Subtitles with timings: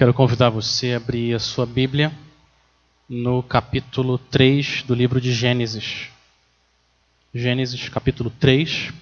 [0.00, 2.10] Quero convidar você a abrir a sua Bíblia
[3.06, 6.08] no capítulo 3 do livro de Gênesis.
[7.34, 8.94] Gênesis, capítulo 3.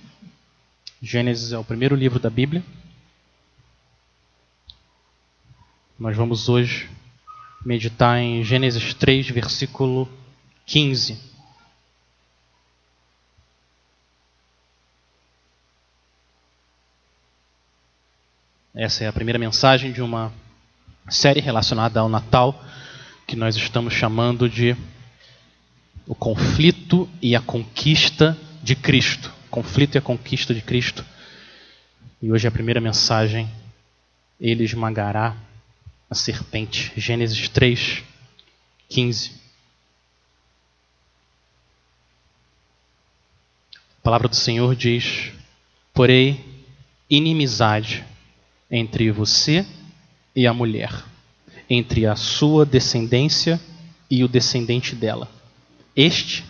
[1.00, 2.64] Gênesis é o primeiro livro da Bíblia.
[5.96, 6.90] Nós vamos hoje
[7.64, 10.08] meditar em Gênesis 3, versículo
[10.66, 11.16] 15.
[18.74, 20.32] Essa é a primeira mensagem de uma
[21.10, 22.64] série relacionada ao Natal
[23.26, 24.76] que nós estamos chamando de
[26.06, 29.32] o conflito e a conquista de Cristo.
[29.50, 31.04] Conflito e a conquista de Cristo.
[32.20, 33.48] E hoje a primeira mensagem,
[34.40, 35.36] ele esmagará
[36.08, 36.92] a serpente.
[36.96, 38.02] Gênesis 3,
[38.88, 39.32] 15.
[43.74, 45.32] A palavra do Senhor diz:
[45.92, 46.42] Porém,
[47.10, 48.04] inimizade
[48.70, 49.77] entre você e
[50.38, 50.92] e a mulher,
[51.68, 53.60] entre a sua descendência
[54.08, 55.28] e o descendente dela.
[55.96, 56.44] Este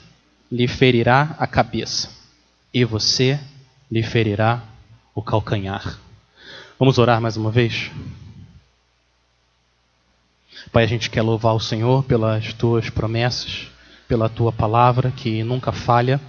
[0.53, 2.11] lhe ferirá a cabeça,
[2.73, 3.41] e você
[3.91, 4.63] lhe ferirá
[5.15, 5.99] o calcanhar.
[6.79, 7.91] Vamos orar mais uma vez?
[10.71, 13.69] Pai, a gente quer louvar o Senhor pelas tuas promessas,
[14.07, 16.21] pela tua palavra que nunca falha.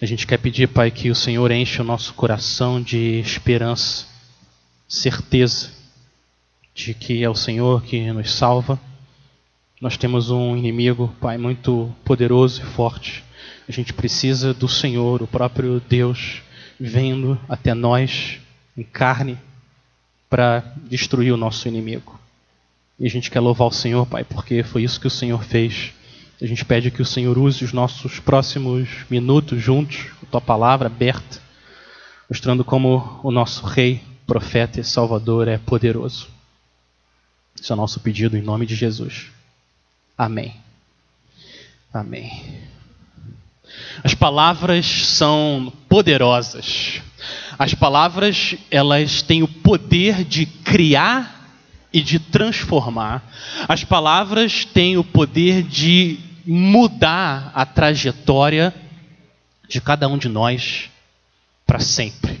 [0.00, 4.06] A gente quer pedir, Pai, que o Senhor enche o nosso coração de esperança,
[4.88, 5.83] certeza
[6.74, 8.78] de que é o Senhor que nos salva.
[9.80, 13.22] Nós temos um inimigo, Pai, muito poderoso e forte.
[13.68, 16.42] A gente precisa do Senhor, o próprio Deus,
[16.78, 18.40] vendo até nós
[18.76, 19.38] em carne
[20.28, 22.18] para destruir o nosso inimigo.
[22.98, 25.92] E a gente quer louvar o Senhor, Pai, porque foi isso que o Senhor fez.
[26.42, 30.40] A gente pede que o Senhor use os nossos próximos minutos juntos, com a tua
[30.40, 31.40] palavra aberta,
[32.28, 36.34] mostrando como o nosso Rei, profeta e Salvador é poderoso.
[37.60, 39.26] Esse é o nosso pedido em nome de Jesus.
[40.16, 40.54] Amém.
[41.92, 42.62] Amém.
[44.02, 47.00] As palavras são poderosas.
[47.58, 51.52] As palavras, elas têm o poder de criar
[51.92, 53.22] e de transformar.
[53.68, 58.74] As palavras têm o poder de mudar a trajetória
[59.68, 60.90] de cada um de nós
[61.66, 62.40] para sempre.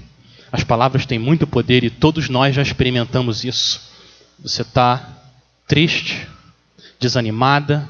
[0.52, 3.93] As palavras têm muito poder e todos nós já experimentamos isso.
[4.42, 5.08] Você está
[5.66, 6.26] triste,
[6.98, 7.88] desanimada,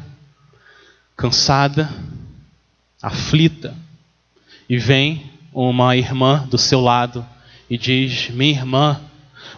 [1.16, 1.88] cansada,
[3.02, 3.74] aflita,
[4.68, 7.24] e vem uma irmã do seu lado
[7.68, 9.00] e diz: Minha irmã,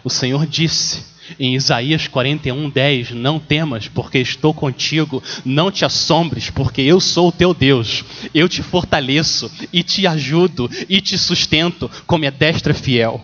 [0.03, 1.05] o Senhor disse
[1.39, 7.29] em Isaías 41, 10: Não temas, porque estou contigo, não te assombres, porque eu sou
[7.29, 8.03] o teu Deus,
[8.33, 13.23] eu te fortaleço e te ajudo e te sustento com minha destra fiel.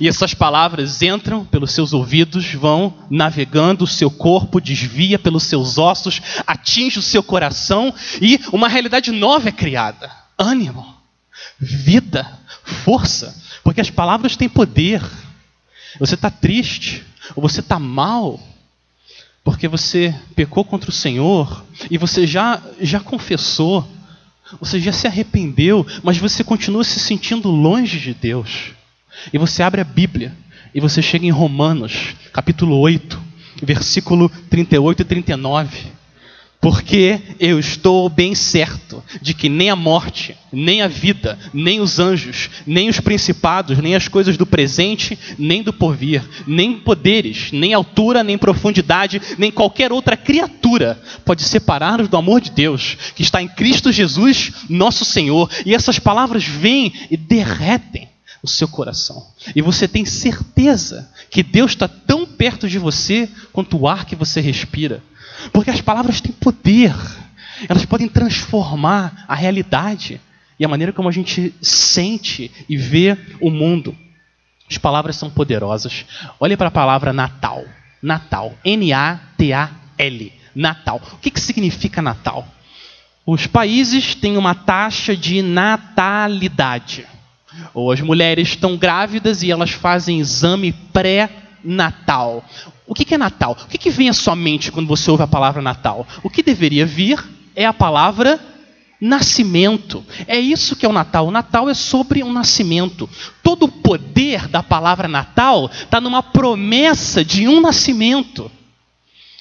[0.00, 5.76] E essas palavras entram pelos seus ouvidos, vão navegando o seu corpo, desvia pelos seus
[5.76, 10.10] ossos, atinge o seu coração e uma realidade nova é criada.
[10.38, 10.94] Ânimo,
[11.58, 15.02] vida, força, porque as palavras têm poder.
[15.98, 17.04] Você está triste,
[17.34, 18.40] ou você está mal,
[19.44, 23.86] porque você pecou contra o Senhor e você já, já confessou,
[24.60, 28.72] você já se arrependeu, mas você continua se sentindo longe de Deus.
[29.32, 30.32] E você abre a Bíblia
[30.74, 33.20] e você chega em Romanos, capítulo 8,
[33.62, 36.02] versículo 38 e 39.
[36.60, 41.98] Porque eu estou bem certo de que nem a morte, nem a vida, nem os
[41.98, 47.74] anjos, nem os principados, nem as coisas do presente, nem do porvir, nem poderes, nem
[47.74, 53.42] altura, nem profundidade, nem qualquer outra criatura pode separar-nos do amor de Deus, que está
[53.42, 55.50] em Cristo Jesus, nosso Senhor.
[55.66, 58.11] E essas palavras vêm e derretem
[58.42, 59.24] o seu coração.
[59.54, 64.16] E você tem certeza que Deus está tão perto de você quanto o ar que
[64.16, 65.02] você respira.
[65.52, 66.94] Porque as palavras têm poder,
[67.68, 70.20] elas podem transformar a realidade
[70.58, 73.96] e a maneira como a gente sente e vê o mundo.
[74.68, 76.04] As palavras são poderosas.
[76.40, 77.64] Olhe para a palavra Natal.
[78.02, 78.54] Natal.
[78.64, 80.32] N-A-T-A-L.
[80.54, 81.00] Natal.
[81.12, 82.46] O que, que significa Natal?
[83.24, 87.06] Os países têm uma taxa de natalidade.
[87.74, 92.44] Ou as mulheres estão grávidas e elas fazem exame pré-natal.
[92.86, 93.56] O que é Natal?
[93.62, 96.06] O que vem à sua mente quando você ouve a palavra Natal?
[96.22, 97.22] O que deveria vir
[97.54, 98.40] é a palavra
[99.02, 100.04] nascimento.
[100.28, 101.26] É isso que é o Natal.
[101.26, 103.10] O Natal é sobre um nascimento.
[103.42, 108.50] Todo o poder da palavra Natal está numa promessa de um nascimento.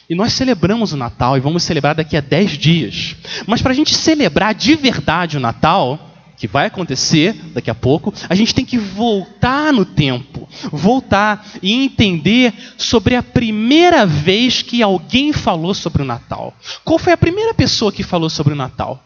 [0.10, 3.16] E nós celebramos o Natal e vamos celebrar daqui a 10 dias.
[3.46, 6.11] Mas para a gente celebrar de verdade o Natal,
[6.42, 11.72] que vai acontecer daqui a pouco, a gente tem que voltar no tempo, voltar e
[11.72, 16.52] entender sobre a primeira vez que alguém falou sobre o Natal.
[16.84, 19.04] Qual foi a primeira pessoa que falou sobre o Natal?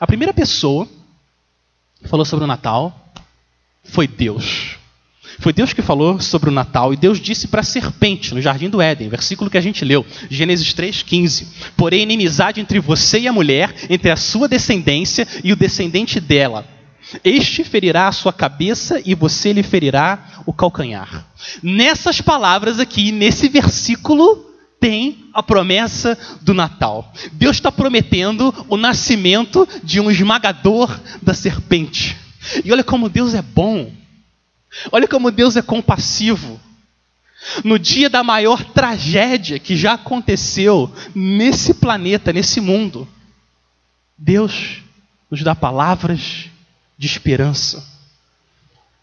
[0.00, 0.88] A primeira pessoa
[2.00, 3.12] que falou sobre o Natal
[3.84, 4.76] foi Deus.
[5.38, 8.68] Foi Deus que falou sobre o Natal e Deus disse para a serpente no jardim
[8.68, 11.46] do Éden, versículo que a gente leu, Gênesis 3:15.
[11.76, 16.66] Porém inimizade entre você e a mulher, entre a sua descendência e o descendente dela.
[17.24, 21.26] Este ferirá a sua cabeça e você lhe ferirá o calcanhar.
[21.62, 24.46] Nessas palavras aqui, nesse versículo,
[24.80, 27.12] tem a promessa do Natal.
[27.32, 32.16] Deus está prometendo o nascimento de um esmagador da serpente.
[32.64, 33.92] E olha como Deus é bom.
[34.90, 36.60] Olha como Deus é compassivo.
[37.64, 43.08] No dia da maior tragédia que já aconteceu nesse planeta, nesse mundo,
[44.16, 44.82] Deus
[45.30, 46.48] nos dá palavras
[46.96, 47.84] de esperança.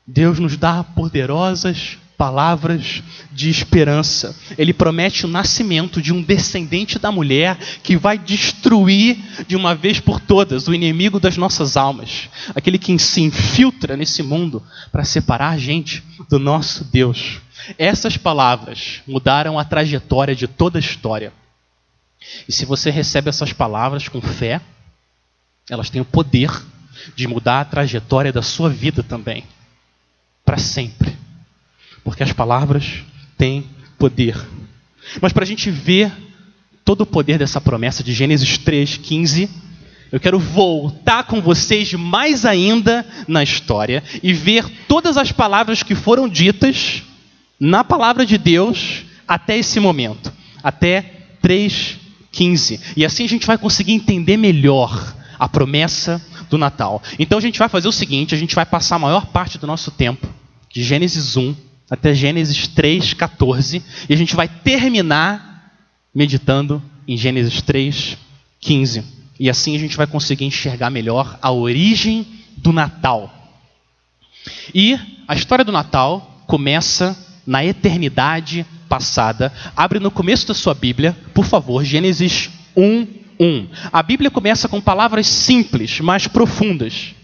[0.07, 3.01] Deus nos dá poderosas palavras
[3.31, 4.35] de esperança.
[4.57, 9.17] Ele promete o nascimento de um descendente da mulher que vai destruir
[9.47, 14.21] de uma vez por todas o inimigo das nossas almas, aquele que se infiltra nesse
[14.21, 14.61] mundo
[14.91, 17.39] para separar a gente do nosso Deus.
[17.77, 21.31] Essas palavras mudaram a trajetória de toda a história.
[22.49, 24.59] E se você recebe essas palavras com fé,
[25.69, 26.51] elas têm o poder
[27.15, 29.45] de mudar a trajetória da sua vida também,
[30.43, 31.17] para sempre
[32.09, 33.03] porque as palavras
[33.37, 33.63] têm
[33.99, 34.35] poder.
[35.21, 36.11] Mas para a gente ver
[36.83, 39.47] todo o poder dessa promessa de Gênesis 3,15,
[40.11, 45.93] eu quero voltar com vocês mais ainda na história e ver todas as palavras que
[45.93, 47.03] foram ditas
[47.59, 50.33] na palavra de Deus até esse momento,
[50.63, 52.79] até 3,15.
[52.97, 56.19] E assim a gente vai conseguir entender melhor a promessa
[56.49, 57.03] do Natal.
[57.19, 59.67] Então a gente vai fazer o seguinte: a gente vai passar a maior parte do
[59.67, 60.27] nosso tempo,
[60.73, 65.73] de Gênesis 1 até Gênesis 3, 14, e a gente vai terminar
[66.13, 68.17] meditando em Gênesis 3,
[68.59, 69.03] 15.
[69.39, 72.27] E assim a gente vai conseguir enxergar melhor a origem
[72.57, 73.33] do Natal.
[74.73, 79.51] E a história do Natal começa na eternidade passada.
[79.75, 83.07] Abre no começo da sua Bíblia, por favor, Gênesis 1,
[83.39, 83.67] 1.
[83.91, 87.15] A Bíblia começa com palavras simples, mas profundas.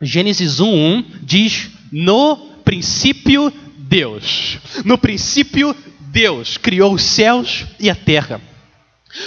[0.00, 4.58] Gênesis 1, 1 diz: No princípio, Deus.
[4.84, 8.40] No princípio, Deus criou os céus e a terra.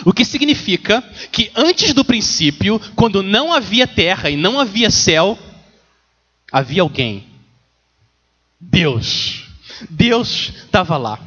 [0.03, 1.01] O que significa
[1.31, 5.39] que antes do princípio, quando não havia terra e não havia céu,
[6.51, 7.25] havia alguém.
[8.59, 9.45] Deus.
[9.89, 11.17] Deus estava lá.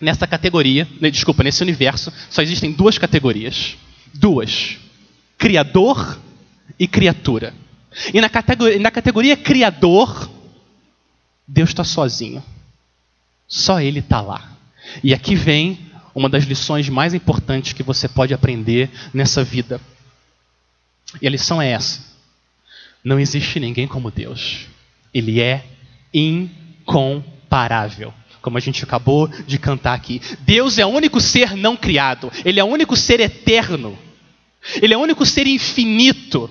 [0.00, 3.76] Nessa categoria, né, desculpa, nesse universo, só existem duas categorias.
[4.14, 4.76] Duas:
[5.36, 6.20] Criador
[6.78, 7.52] e criatura.
[8.14, 10.35] E na categoria, na categoria Criador,
[11.46, 12.42] Deus está sozinho.
[13.46, 14.56] Só Ele está lá.
[15.02, 15.78] E aqui vem
[16.14, 19.80] uma das lições mais importantes que você pode aprender nessa vida.
[21.20, 22.00] E a lição é essa:
[23.04, 24.66] não existe ninguém como Deus.
[25.12, 25.64] Ele é
[26.12, 28.12] incomparável.
[28.40, 30.20] Como a gente acabou de cantar aqui.
[30.40, 32.30] Deus é o único ser não criado.
[32.44, 33.98] Ele é o único ser eterno.
[34.80, 36.50] Ele é o único ser infinito.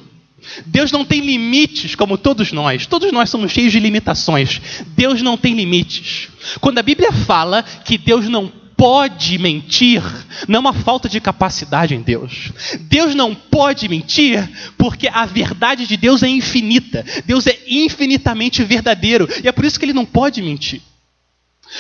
[0.66, 2.86] Deus não tem limites como todos nós.
[2.86, 4.62] Todos nós somos cheios de limitações.
[4.96, 6.30] Deus não tem limites.
[6.60, 10.04] Quando a Bíblia fala que Deus não pode mentir,
[10.48, 12.52] não é uma falta de capacidade em Deus.
[12.82, 14.48] Deus não pode mentir
[14.78, 17.06] porque a verdade de Deus é infinita.
[17.26, 20.82] Deus é infinitamente verdadeiro e é por isso que ele não pode mentir.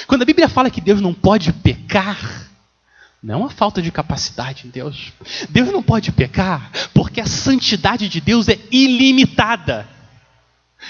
[0.07, 2.49] Quando a Bíblia fala que Deus não pode pecar,
[3.25, 5.11] não é uma falta de capacidade em Deus.
[5.49, 9.89] Deus não pode pecar porque a santidade de Deus é ilimitada.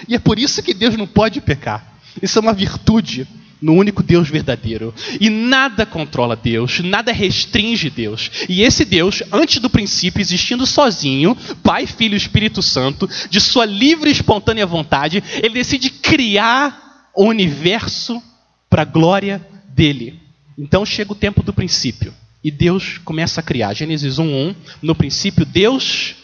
[0.06, 1.96] E é por isso que Deus não pode pecar.
[2.22, 3.26] Isso é uma virtude
[3.62, 4.94] no único Deus verdadeiro.
[5.22, 8.30] E nada controla Deus, nada restringe Deus.
[8.50, 13.64] E esse Deus, antes do princípio, existindo sozinho, Pai, Filho e Espírito Santo, de sua
[13.64, 18.22] livre e espontânea vontade, ele decide criar o universo
[18.70, 20.20] para a glória dele.
[20.58, 22.14] Então chega o tempo do princípio
[22.46, 23.74] e Deus começa a criar.
[23.74, 26.16] Gênesis 1:1, no princípio Deus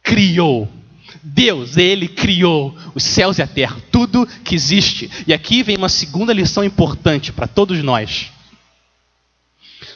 [0.00, 0.70] criou.
[1.24, 5.10] Deus, ele criou os céus e a terra, tudo que existe.
[5.26, 8.30] E aqui vem uma segunda lição importante para todos nós.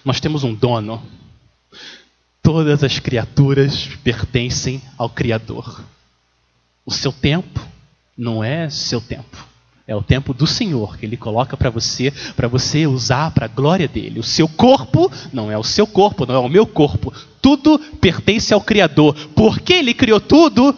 [0.05, 1.01] Nós temos um dono.
[2.43, 5.85] Todas as criaturas pertencem ao Criador.
[6.85, 7.65] O seu tempo
[8.19, 9.54] não é seu tempo.
[9.87, 13.49] É o tempo do Senhor que Ele coloca para você, para você usar para a
[13.49, 14.19] glória dele.
[14.19, 17.13] O seu corpo não é o seu corpo, não é o meu corpo.
[17.43, 19.15] Tudo pertence ao Criador.
[19.35, 20.75] Porque Ele criou tudo,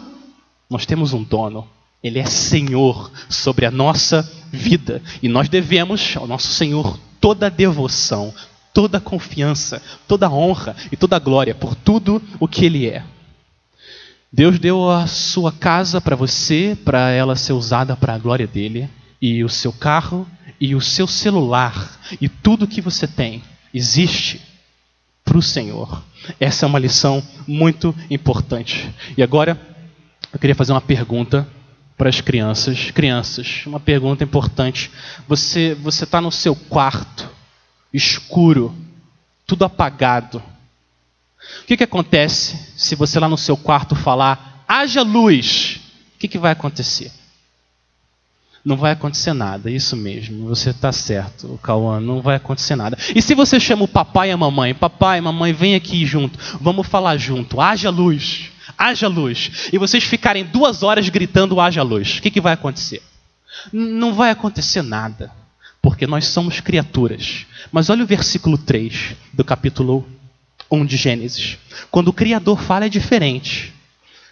[0.69, 1.65] Nós temos um dono.
[2.03, 5.01] Ele é Senhor sobre a nossa vida.
[5.23, 8.33] E nós devemos ao nosso Senhor toda a devoção,
[8.73, 12.87] toda a confiança, toda a honra e toda a glória por tudo o que Ele
[12.87, 13.03] é.
[14.37, 18.87] Deus deu a sua casa para você, para ela ser usada para a glória dele,
[19.19, 20.27] e o seu carro,
[20.61, 23.41] e o seu celular, e tudo que você tem
[23.73, 24.39] existe
[25.25, 26.03] para o Senhor.
[26.39, 28.93] Essa é uma lição muito importante.
[29.17, 29.59] E agora,
[30.31, 31.47] eu queria fazer uma pergunta
[31.97, 32.91] para as crianças.
[32.91, 34.91] Crianças, uma pergunta importante.
[35.27, 37.27] Você você está no seu quarto,
[37.91, 38.75] escuro,
[39.47, 40.43] tudo apagado.
[41.61, 45.79] O que, que acontece se você lá no seu quarto falar, haja luz?
[46.15, 47.11] O que, que vai acontecer?
[48.63, 52.97] Não vai acontecer nada, isso mesmo, você está certo, Cauã, não vai acontecer nada.
[53.15, 56.85] E se você chama o papai e a mamãe, papai, mamãe, vem aqui junto, vamos
[56.85, 62.21] falar junto, haja luz, haja luz, e vocês ficarem duas horas gritando haja luz, o
[62.21, 63.01] que, que vai acontecer?
[63.71, 65.31] Não vai acontecer nada,
[65.81, 67.45] porque nós somos criaturas.
[67.71, 70.05] Mas olha o versículo 3 do capítulo
[70.71, 71.57] 1 de Gênesis.
[71.89, 73.73] Quando o Criador fala é diferente.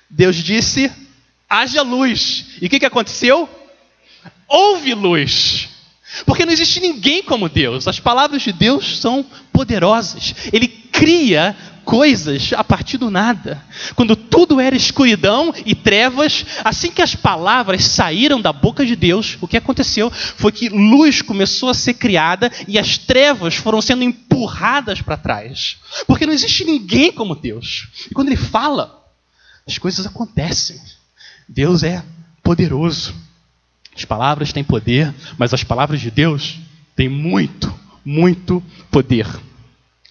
[0.10, 0.92] Deus disse:
[1.50, 2.46] haja luz.
[2.62, 3.50] E o que, que aconteceu?
[4.48, 5.70] Houve luz.
[6.26, 7.88] Porque não existe ninguém como Deus.
[7.88, 10.36] As palavras de Deus são poderosas.
[10.54, 13.64] Ele cria coisas a partir do nada.
[13.96, 19.38] Quando tudo era escuridão e trevas, assim que as palavras saíram da boca de Deus,
[19.40, 24.04] o que aconteceu foi que luz começou a ser criada e as trevas foram sendo
[24.36, 25.78] empurradas para trás.
[26.06, 27.88] Porque não existe ninguém como Deus.
[28.10, 29.04] E quando ele fala,
[29.66, 30.80] as coisas acontecem.
[31.48, 32.04] Deus é
[32.44, 33.16] poderoso.
[33.96, 36.60] As palavras têm poder, mas as palavras de Deus
[36.96, 37.74] têm muito,
[38.04, 38.62] muito
[38.92, 39.26] poder.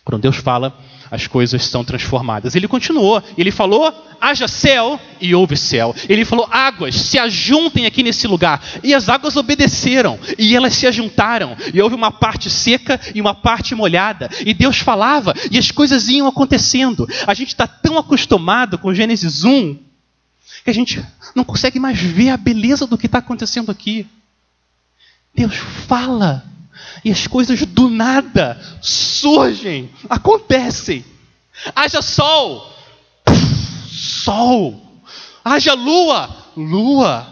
[0.05, 0.79] Quando Deus fala,
[1.11, 2.55] as coisas são transformadas.
[2.55, 5.95] Ele continuou, ele falou: haja céu e houve céu.
[6.09, 8.63] Ele falou: águas se ajuntem aqui nesse lugar.
[8.83, 11.57] E as águas obedeceram, e elas se ajuntaram.
[11.73, 14.29] E houve uma parte seca e uma parte molhada.
[14.45, 17.09] E Deus falava, e as coisas iam acontecendo.
[17.27, 19.79] A gente está tão acostumado com Gênesis 1
[20.65, 24.07] que a gente não consegue mais ver a beleza do que está acontecendo aqui.
[25.35, 25.55] Deus
[25.87, 26.45] fala
[27.05, 31.05] e as coisas do nada surgem, acontecem.
[31.75, 32.73] Haja sol,
[33.89, 35.03] sol.
[35.45, 37.27] Haja lua, lua.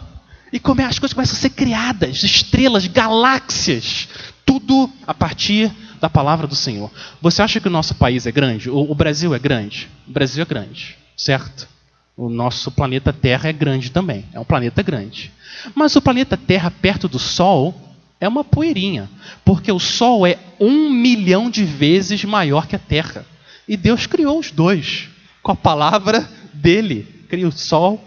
[0.53, 4.09] E como é, as coisas começam a ser criadas, estrelas, galáxias,
[4.45, 6.91] tudo a partir da palavra do Senhor.
[7.23, 8.69] Você acha que o nosso país é grande?
[8.69, 9.89] O, o Brasil é grande?
[10.07, 11.67] O Brasil é grande, certo?
[12.15, 15.33] O nosso planeta Terra é grande também, é um planeta grande.
[15.75, 17.75] Mas o planeta Terra perto do Sol
[18.23, 19.11] é uma poeirinha,
[19.45, 23.26] porque o Sol é um milhão de vezes maior que a Terra.
[23.67, 25.09] E Deus criou os dois
[25.43, 27.05] com a palavra dele.
[27.29, 28.00] Criou o Sol,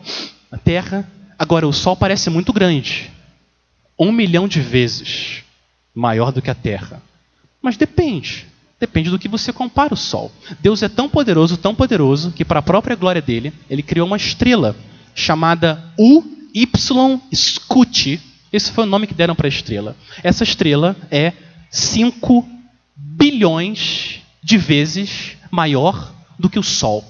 [0.49, 1.05] a Terra.
[1.37, 3.11] Agora, o Sol parece muito grande,
[3.99, 5.43] um milhão de vezes
[5.93, 7.03] maior do que a Terra.
[7.61, 8.45] Mas depende.
[8.79, 10.31] Depende do que você compara o Sol.
[10.61, 14.15] Deus é tão poderoso, tão poderoso, que para a própria glória dele, ele criou uma
[14.15, 14.77] estrela
[15.13, 16.69] chamada UY
[17.33, 18.21] Scuti.
[18.55, 19.97] Esse foi o nome que deram para a estrela.
[20.23, 21.33] Essa estrela é
[21.69, 22.47] 5
[22.95, 27.03] bilhões de vezes maior do que o Sol.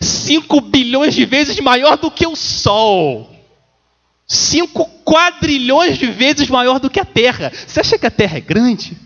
[0.00, 3.30] 5 bilhões de vezes maior do que o Sol.
[4.26, 7.52] 5 quadrilhões de vezes maior do que a Terra.
[7.66, 8.96] Você acha que a Terra é grande?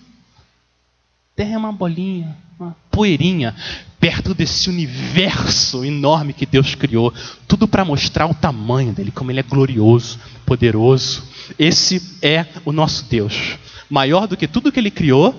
[1.34, 3.56] Terra é uma bolinha, uma poeirinha,
[4.00, 7.12] perto desse universo enorme que Deus criou.
[7.46, 11.22] Tudo para mostrar o tamanho dele, como ele é glorioso, poderoso.
[11.58, 13.58] Esse é o nosso Deus.
[13.90, 15.38] Maior do que tudo que ele criou,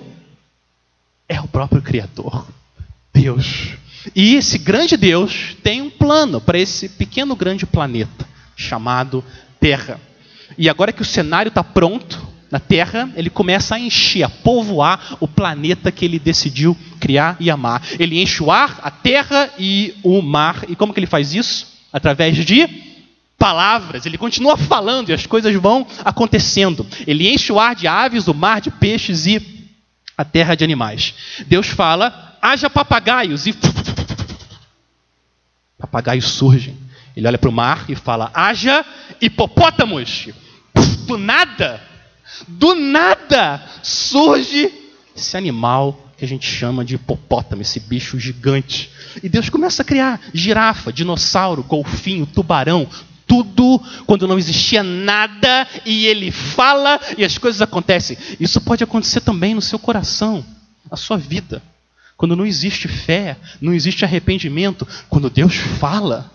[1.28, 2.46] é o próprio Criador.
[3.12, 3.70] Deus.
[4.14, 8.26] E esse grande Deus tem um plano para esse pequeno grande planeta
[8.56, 9.24] chamado
[9.60, 10.00] Terra.
[10.56, 15.16] E agora que o cenário está pronto, na Terra, ele começa a encher, a povoar
[15.18, 17.82] o planeta que ele decidiu criar e amar.
[17.98, 20.66] Ele enche o ar, a terra e o mar.
[20.68, 21.66] E como que ele faz isso?
[21.90, 22.68] Através de
[23.38, 24.04] palavras.
[24.04, 26.86] Ele continua falando e as coisas vão acontecendo.
[27.06, 29.66] Ele enche o ar de aves, o mar de peixes e
[30.16, 31.14] a terra de animais.
[31.46, 33.54] Deus fala: haja papagaios e
[35.78, 36.76] papagaios surgem.
[37.16, 38.84] Ele olha para o mar e fala: haja
[39.22, 40.28] hipopótamos.
[41.06, 41.80] Do nada,
[42.48, 44.72] do nada surge
[45.16, 48.90] esse animal que a gente chama de hipopótamo, esse bicho gigante.
[49.22, 52.88] E Deus começa a criar girafa, dinossauro, golfinho, tubarão,
[53.26, 58.16] tudo quando não existia nada e ele fala e as coisas acontecem.
[58.38, 60.44] Isso pode acontecer também no seu coração,
[60.90, 61.62] na sua vida.
[62.16, 66.30] Quando não existe fé, não existe arrependimento, quando Deus fala,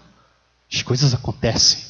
[0.70, 1.87] as coisas acontecem.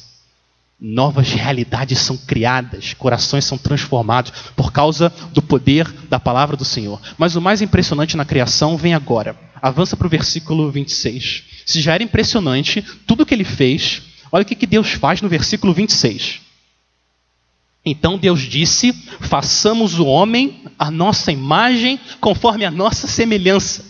[0.80, 7.00] Novas realidades são criadas, corações são transformados por causa do poder da palavra do Senhor.
[7.18, 9.36] Mas o mais impressionante na criação vem agora.
[9.60, 11.42] Avança para o versículo 26.
[11.66, 15.74] Se já era impressionante tudo que ele fez, olha o que Deus faz no versículo
[15.74, 16.42] 26.
[17.84, 23.84] Então Deus disse: façamos o homem a nossa imagem, conforme a nossa semelhança.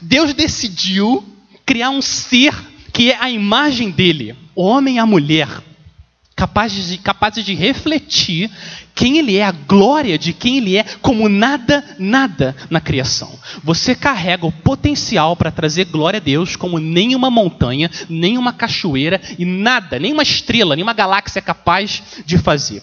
[0.00, 1.22] Deus decidiu
[1.66, 2.54] criar um ser
[2.90, 5.65] que é a imagem dele, o homem e a mulher
[6.36, 8.50] capazes de, capazes de refletir
[8.94, 13.38] quem ele é, a glória de quem ele é, como nada, nada na criação.
[13.64, 19.46] Você carrega o potencial para trazer glória a Deus como nenhuma montanha, nenhuma cachoeira e
[19.46, 22.82] nada, nenhuma estrela, nenhuma galáxia é capaz de fazer.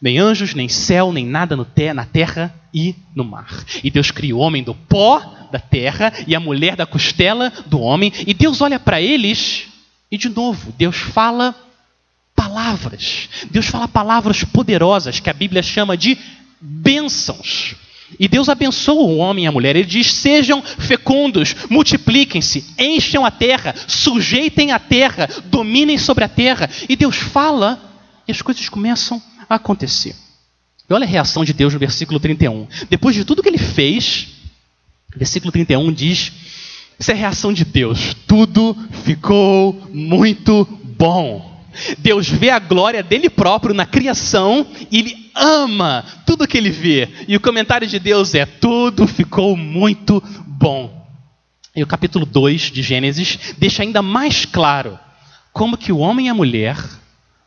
[0.00, 3.64] Nem anjos, nem céu, nem nada no te na terra e no mar.
[3.82, 5.20] E Deus cria o homem do pó
[5.52, 8.12] da terra e a mulher da costela do homem.
[8.26, 9.66] E Deus olha para eles
[10.10, 11.54] e, de novo, Deus fala
[12.34, 13.28] palavras.
[13.50, 16.18] Deus fala palavras poderosas que a Bíblia chama de
[16.60, 17.76] bênçãos.
[18.18, 19.76] E Deus abençoa o homem e a mulher.
[19.76, 26.68] Ele diz: sejam fecundos, multipliquem-se, encham a terra, sujeitem a terra, dominem sobre a terra.
[26.88, 27.80] E Deus fala
[28.26, 30.14] e as coisas começam a acontecer.
[30.88, 32.68] E olha a reação de Deus no versículo 31.
[32.88, 34.28] Depois de tudo que ele fez,
[35.16, 36.32] versículo 31 diz:
[36.98, 38.14] essa é a reação de Deus.
[38.26, 40.64] Tudo ficou muito
[40.96, 41.53] bom.
[41.98, 47.08] Deus vê a glória dele próprio na criação e ele ama tudo que ele vê.
[47.26, 51.04] E o comentário de Deus é: tudo ficou muito bom.
[51.76, 54.98] E o capítulo 2 de Gênesis deixa ainda mais claro
[55.52, 56.76] como que o homem e a mulher,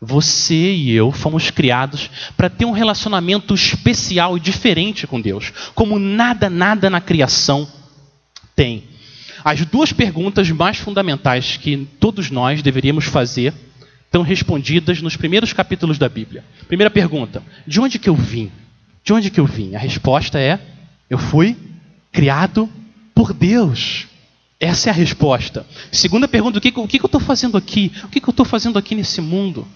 [0.02, 5.98] você e eu, fomos criados para ter um relacionamento especial e diferente com Deus, como
[5.98, 7.68] nada, nada na criação
[8.56, 8.84] tem.
[9.44, 13.54] As duas perguntas mais fundamentais que todos nós deveríamos fazer
[14.08, 16.44] estão respondidas nos primeiros capítulos da Bíblia.
[16.68, 18.52] Primeira pergunta: de onde que eu vim?
[19.04, 19.76] De onde que eu vim?
[19.76, 20.60] A resposta é:
[21.10, 21.56] eu fui
[22.12, 22.70] criado
[23.14, 24.08] por Deus.
[24.60, 25.66] Essa é a resposta.
[25.92, 27.92] Segunda pergunta: o que, o que eu estou fazendo aqui?
[28.04, 29.68] O que eu estou fazendo aqui nesse mundo?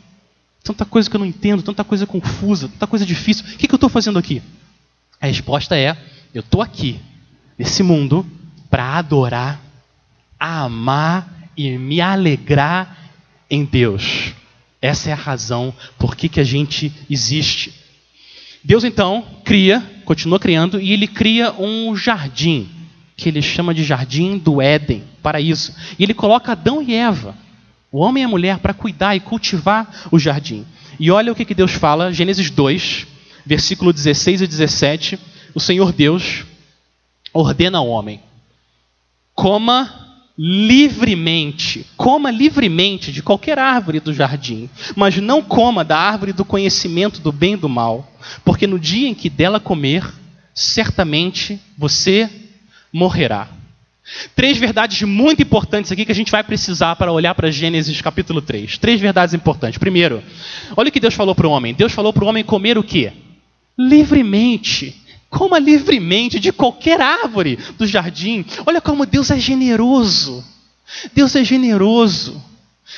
[0.63, 3.45] Tanta coisa que eu não entendo, tanta coisa confusa, tanta coisa difícil.
[3.45, 4.41] O que eu estou fazendo aqui?
[5.19, 5.95] A resposta é:
[6.34, 6.99] eu estou aqui,
[7.58, 8.25] nesse mundo,
[8.69, 9.62] para adorar,
[10.39, 13.00] amar e me alegrar
[13.51, 14.33] em Deus.
[14.81, 17.73] Essa é a razão por que, que a gente existe.
[18.63, 22.69] Deus então cria, continua criando, e ele cria um jardim,
[23.17, 25.75] que ele chama de jardim do Éden, paraíso.
[25.99, 27.35] E ele coloca Adão e Eva,
[27.91, 30.65] o homem e a mulher, para cuidar e cultivar o jardim.
[30.99, 33.07] E olha o que, que Deus fala, Gênesis 2,
[33.45, 35.19] versículo 16 e 17.
[35.53, 36.45] O Senhor Deus
[37.33, 38.21] ordena ao homem:
[39.35, 40.00] coma
[40.43, 47.21] livremente, coma livremente de qualquer árvore do jardim, mas não coma da árvore do conhecimento
[47.21, 48.12] do bem e do mal,
[48.43, 50.04] porque no dia em que dela comer,
[50.51, 52.27] certamente você
[52.91, 53.49] morrerá.
[54.36, 58.41] Três verdades muito importantes aqui que a gente vai precisar para olhar para Gênesis capítulo
[58.41, 58.80] 3.
[58.80, 59.77] Três verdades importantes.
[59.77, 60.23] Primeiro,
[60.75, 61.71] olha o que Deus falou para o homem.
[61.71, 63.13] Deus falou para o homem comer o quê?
[63.77, 65.00] Livremente.
[65.31, 68.45] Coma livremente de qualquer árvore do jardim.
[68.65, 70.43] Olha como Deus é generoso.
[71.15, 72.43] Deus é generoso.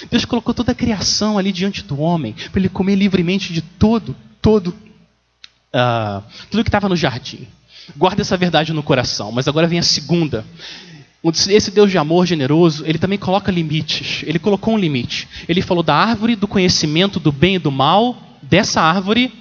[0.10, 4.16] Deus colocou toda a criação ali diante do homem para ele comer livremente de todo,
[4.42, 7.48] todo, uh, tudo que estava no jardim.
[7.96, 9.32] Guarda essa verdade no coração.
[9.32, 10.44] Mas agora vem a segunda.
[11.50, 14.24] Esse Deus de amor generoso, ele também coloca limites.
[14.26, 15.28] Ele colocou um limite.
[15.48, 18.18] Ele falou da árvore do conhecimento do bem e do mal.
[18.42, 19.32] Dessa árvore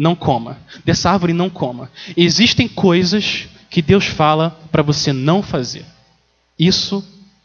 [0.00, 0.56] não coma.
[0.82, 1.90] Dessa árvore não coma.
[2.16, 5.84] Existem coisas que Deus fala para você não fazer.
[6.58, 7.04] Isso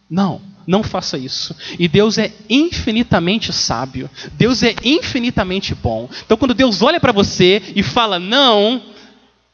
[0.10, 0.42] não.
[0.66, 1.54] Não faça isso.
[1.78, 4.10] E Deus é infinitamente sábio.
[4.38, 6.10] Deus é infinitamente bom.
[6.26, 8.82] Então, quando Deus olha para você e fala não,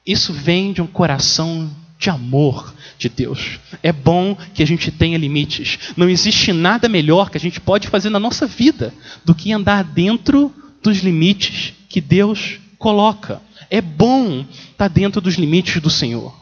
[0.06, 3.60] isso vem de um coração de amor de Deus.
[3.82, 5.80] É bom que a gente tenha limites.
[5.98, 8.94] Não existe nada melhor que a gente pode fazer na nossa vida
[9.26, 13.40] do que andar dentro dos limites que Deus coloca.
[13.70, 16.36] É bom estar tá dentro dos limites do Senhor.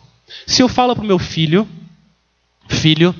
[0.48, 1.68] Se eu falo para o meu filho,
[2.70, 3.14] filho,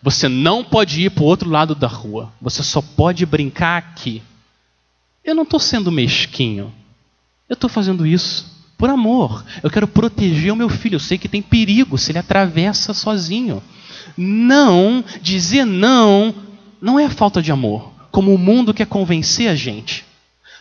[0.00, 4.22] você não pode ir para o outro lado da rua, você só pode brincar aqui.
[5.24, 6.72] Eu não estou sendo mesquinho.
[7.48, 9.44] Eu estou fazendo isso por amor.
[9.62, 10.96] Eu quero proteger o meu filho.
[10.96, 13.62] Eu sei que tem perigo se ele atravessa sozinho.
[14.16, 16.34] Não, dizer não,
[16.80, 20.04] não é falta de amor, como o mundo quer convencer a gente.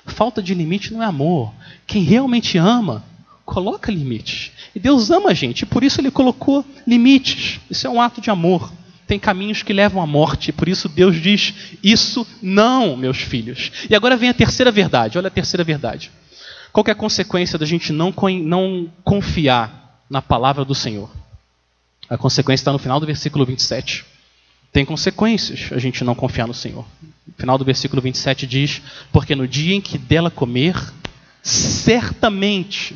[0.06, 1.52] Falta de limite não é amor.
[1.86, 3.04] Quem realmente ama,
[3.46, 4.52] coloca limites.
[4.74, 7.60] E Deus ama a gente, e por isso Ele colocou limites.
[7.70, 8.72] Isso é um ato de amor.
[9.06, 10.54] tem caminhos que levam à morte.
[10.54, 13.72] Por isso Deus diz: Isso não, meus filhos.
[13.90, 15.18] E agora vem a terceira verdade.
[15.18, 16.10] Olha a terceira verdade.
[16.72, 18.14] Qual é a consequência da gente não,
[18.44, 21.12] não confiar na palavra do Senhor?
[22.10, 24.06] A consequência está no final do versículo 27.
[24.72, 26.86] Tem consequências a gente não confiar no Senhor.
[27.28, 30.76] No final do versículo 27 diz: Porque no dia em que dela comer,
[31.42, 32.96] certamente,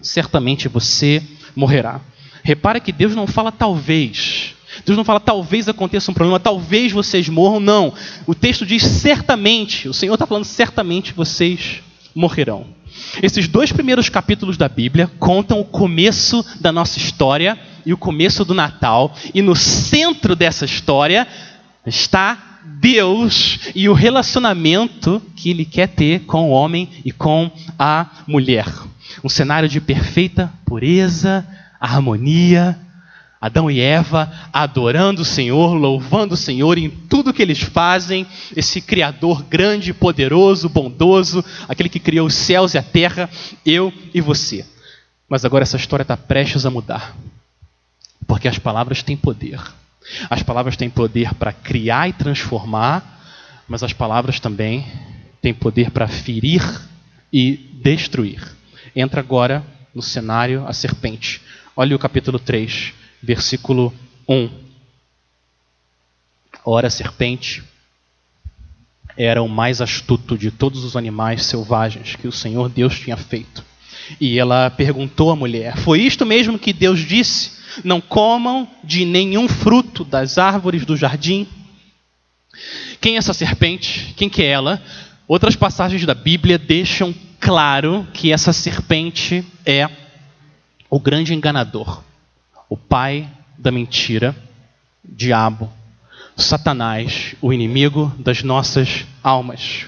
[0.00, 1.22] certamente você
[1.54, 2.00] morrerá.
[2.42, 4.54] Repara que Deus não fala talvez.
[4.84, 7.60] Deus não fala talvez aconteça um problema, talvez vocês morram.
[7.60, 7.94] Não.
[8.26, 9.88] O texto diz certamente.
[9.88, 11.82] O Senhor está falando certamente vocês
[12.14, 12.66] morrerão.
[13.22, 18.44] Esses dois primeiros capítulos da Bíblia contam o começo da nossa história e o começo
[18.44, 19.14] do Natal.
[19.34, 21.26] E no centro dessa história
[21.86, 28.06] está Deus e o relacionamento que Ele quer ter com o homem e com a
[28.26, 28.66] mulher.
[29.22, 31.46] Um cenário de perfeita pureza,
[31.80, 32.78] harmonia,
[33.40, 38.26] Adão e Eva adorando o Senhor, louvando o Senhor em tudo que eles fazem,
[38.56, 43.30] esse Criador grande, poderoso, bondoso, aquele que criou os céus e a terra,
[43.64, 44.64] eu e você.
[45.28, 47.16] Mas agora essa história está prestes a mudar,
[48.26, 49.60] porque as palavras têm poder.
[50.30, 54.86] As palavras têm poder para criar e transformar, mas as palavras também
[55.42, 56.62] têm poder para ferir
[57.32, 58.42] e destruir.
[58.94, 59.64] Entra agora
[59.94, 61.40] no cenário a serpente.
[61.76, 63.92] Olha o capítulo 3 versículo
[64.28, 64.48] 1.
[66.64, 67.62] Ora, a serpente
[69.16, 73.64] era o mais astuto de todos os animais selvagens que o Senhor Deus tinha feito.
[74.20, 77.52] E ela perguntou à mulher: Foi isto mesmo que Deus disse?
[77.84, 81.46] Não comam de nenhum fruto das árvores do jardim?
[83.00, 84.14] Quem é essa serpente?
[84.16, 84.82] Quem que é ela?
[85.28, 89.88] Outras passagens da Bíblia deixam claro que essa serpente é
[90.88, 92.02] o grande enganador
[92.68, 94.36] o pai da mentira,
[95.04, 95.70] diabo,
[96.36, 99.86] Satanás, o inimigo das nossas almas.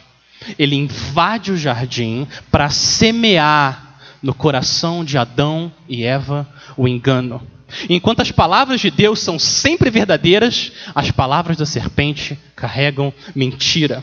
[0.59, 7.42] Ele invade o jardim para semear no coração de Adão e Eva o engano.
[7.88, 14.02] Enquanto as palavras de Deus são sempre verdadeiras, as palavras da serpente carregam mentira.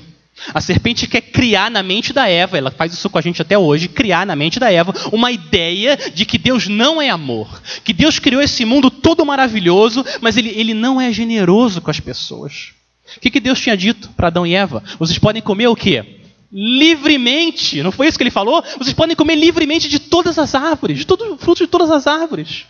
[0.54, 3.58] A serpente quer criar na mente da Eva, ela faz isso com a gente até
[3.58, 7.94] hoje, criar na mente da Eva uma ideia de que Deus não é amor, que
[7.94, 12.74] Deus criou esse mundo todo maravilhoso, mas ele, ele não é generoso com as pessoas.
[13.16, 14.84] O que, que Deus tinha dito para Adão e Eva?
[15.00, 16.20] Vocês podem comer o quê?
[16.52, 18.64] Livremente, não foi isso que ele falou?
[18.78, 22.66] Vocês podem comer livremente de todas as árvores, de todo fruto de todas as árvores.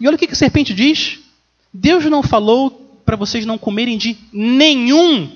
[0.00, 1.18] E olha o que, a serpente diz:
[1.72, 2.70] Deus não falou
[3.04, 5.30] para vocês não comerem de nenhum.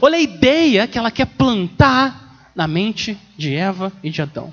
[0.00, 4.52] Olha a ideia que ela quer plantar na mente de Eva e de Adão.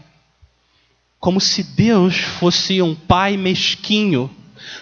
[1.19, 4.29] Como se Deus fosse um pai mesquinho,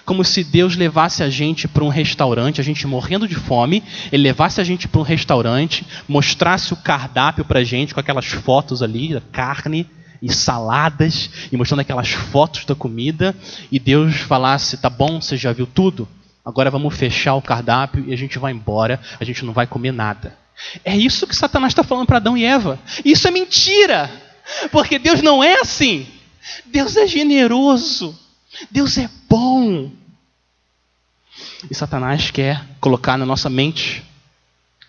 [0.06, 4.24] como se Deus levasse a gente para um restaurante, a gente morrendo de fome, ele
[4.24, 8.82] levasse a gente para um restaurante, mostrasse o cardápio para a gente com aquelas fotos
[8.82, 9.88] ali, carne
[10.22, 13.36] e saladas, e mostrando aquelas fotos da comida,
[13.72, 16.08] e Deus falasse: tá bom, você já viu tudo?
[16.44, 19.92] Agora vamos fechar o cardápio e a gente vai embora, a gente não vai comer
[19.92, 20.38] nada.
[20.84, 22.80] É isso que Satanás está falando para Adão e Eva.
[23.06, 24.10] Isso é mentira,
[24.72, 26.08] porque Deus não é assim.
[26.66, 28.18] Deus é generoso,
[28.72, 29.92] Deus é bom.
[31.70, 34.04] E Satanás quer colocar na nossa mente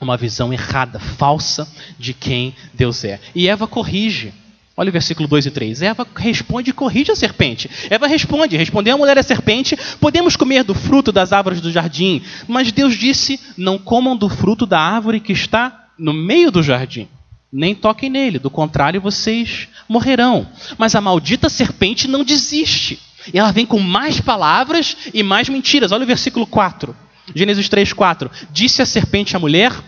[0.00, 3.20] uma visão errada, falsa de quem Deus é.
[3.34, 4.32] E Eva corrige.
[4.80, 5.82] Olha o versículo 2 e 3.
[5.82, 7.68] Eva responde e corrige a serpente.
[7.90, 12.22] Eva responde, respondeu a mulher à serpente: Podemos comer do fruto das árvores do jardim,
[12.48, 17.06] mas Deus disse: Não comam do fruto da árvore que está no meio do jardim.
[17.52, 20.48] Nem toquem nele, do contrário vocês morrerão.
[20.78, 22.98] Mas a maldita serpente não desiste.
[23.34, 25.92] E ela vem com mais palavras e mais mentiras.
[25.92, 26.96] Olha o versículo 4.
[27.34, 28.30] Gênesis 3, 4.
[28.50, 29.78] Disse a serpente à mulher: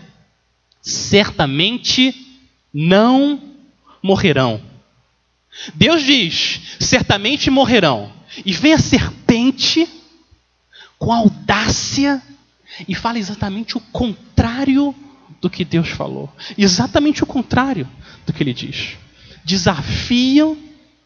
[0.83, 2.13] Certamente
[2.71, 3.41] não
[4.03, 4.61] morrerão
[5.75, 8.11] Deus diz: certamente morrerão.
[8.45, 9.87] E vem a serpente
[10.97, 12.21] com audácia
[12.87, 14.95] e fala exatamente o contrário
[15.39, 16.33] do que Deus falou.
[16.57, 17.87] Exatamente o contrário
[18.25, 18.97] do que ele diz.
[19.43, 20.57] Desafiam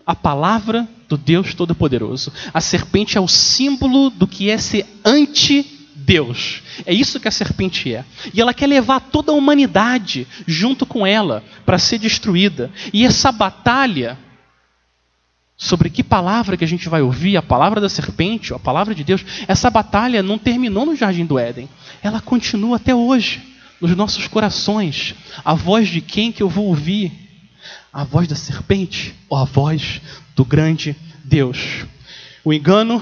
[0.05, 2.31] a palavra do Deus Todo-Poderoso.
[2.53, 6.61] A serpente é o símbolo do que é ser anti-Deus.
[6.85, 8.05] É isso que a serpente é.
[8.33, 12.71] E ela quer levar toda a humanidade junto com ela para ser destruída.
[12.93, 14.17] E essa batalha
[15.57, 19.03] sobre que palavra que a gente vai ouvir, a palavra da serpente, a palavra de
[19.03, 21.67] Deus, essa batalha não terminou no jardim do Éden.
[22.03, 23.41] Ela continua até hoje
[23.81, 25.15] nos nossos corações.
[25.43, 27.11] A voz de quem que eu vou ouvir?
[27.91, 29.99] A voz da serpente ou a voz
[30.35, 31.85] do grande Deus?
[32.45, 33.01] O engano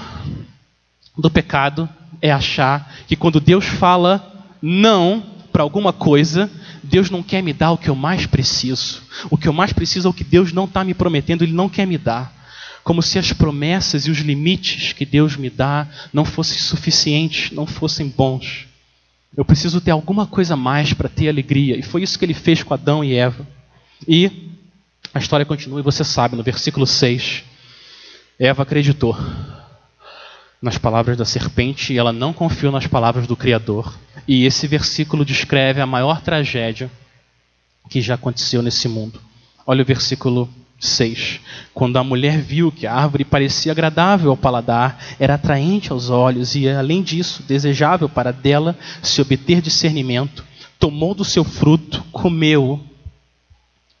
[1.16, 1.86] do pecado
[2.22, 6.50] é achar que quando Deus fala não para alguma coisa,
[6.82, 9.02] Deus não quer me dar o que eu mais preciso.
[9.30, 11.68] O que eu mais preciso é o que Deus não está me prometendo, Ele não
[11.68, 12.35] quer me dar.
[12.86, 17.66] Como se as promessas e os limites que Deus me dá não fossem suficientes, não
[17.66, 18.68] fossem bons.
[19.36, 21.76] Eu preciso ter alguma coisa a mais para ter alegria.
[21.76, 23.44] E foi isso que ele fez com Adão e Eva.
[24.06, 24.30] E
[25.12, 27.42] a história continua, e você sabe, no versículo 6,
[28.38, 29.18] Eva acreditou
[30.62, 33.98] nas palavras da serpente e ela não confiou nas palavras do Criador.
[34.28, 36.88] E esse versículo descreve a maior tragédia
[37.90, 39.20] que já aconteceu nesse mundo.
[39.66, 41.40] Olha o versículo 6.
[41.72, 46.54] Quando a mulher viu que a árvore parecia agradável ao paladar, era atraente aos olhos
[46.54, 50.44] e, além disso, desejável para dela se obter discernimento,
[50.78, 52.80] tomou do seu fruto, comeu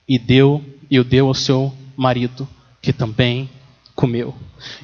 [0.08, 2.46] e deu e o deu ao seu marido,
[2.80, 3.48] que também
[3.94, 4.34] comeu.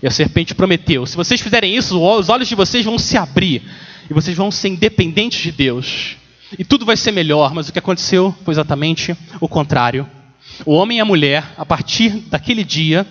[0.02, 3.62] E a serpente prometeu: se vocês fizerem isso, os olhos de vocês vão se abrir
[4.11, 6.16] e vocês vão ser independentes de Deus.
[6.59, 10.07] E tudo vai ser melhor, mas o que aconteceu foi exatamente o contrário.
[10.65, 13.07] O homem e a mulher, a partir daquele dia,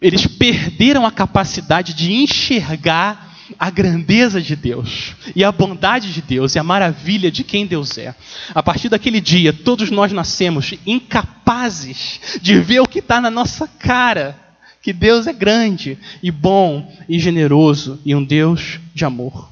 [0.00, 3.26] eles perderam a capacidade de enxergar
[3.58, 7.96] a grandeza de Deus, e a bondade de Deus, e a maravilha de quem Deus
[7.96, 8.14] é.
[8.54, 13.68] A partir daquele dia, todos nós nascemos incapazes de ver o que está na nossa
[13.68, 14.36] cara
[14.82, 19.50] que Deus é grande e bom e generoso e um Deus de amor.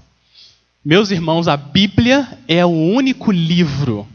[0.85, 4.07] Meus irmãos, a Bíblia é o único livro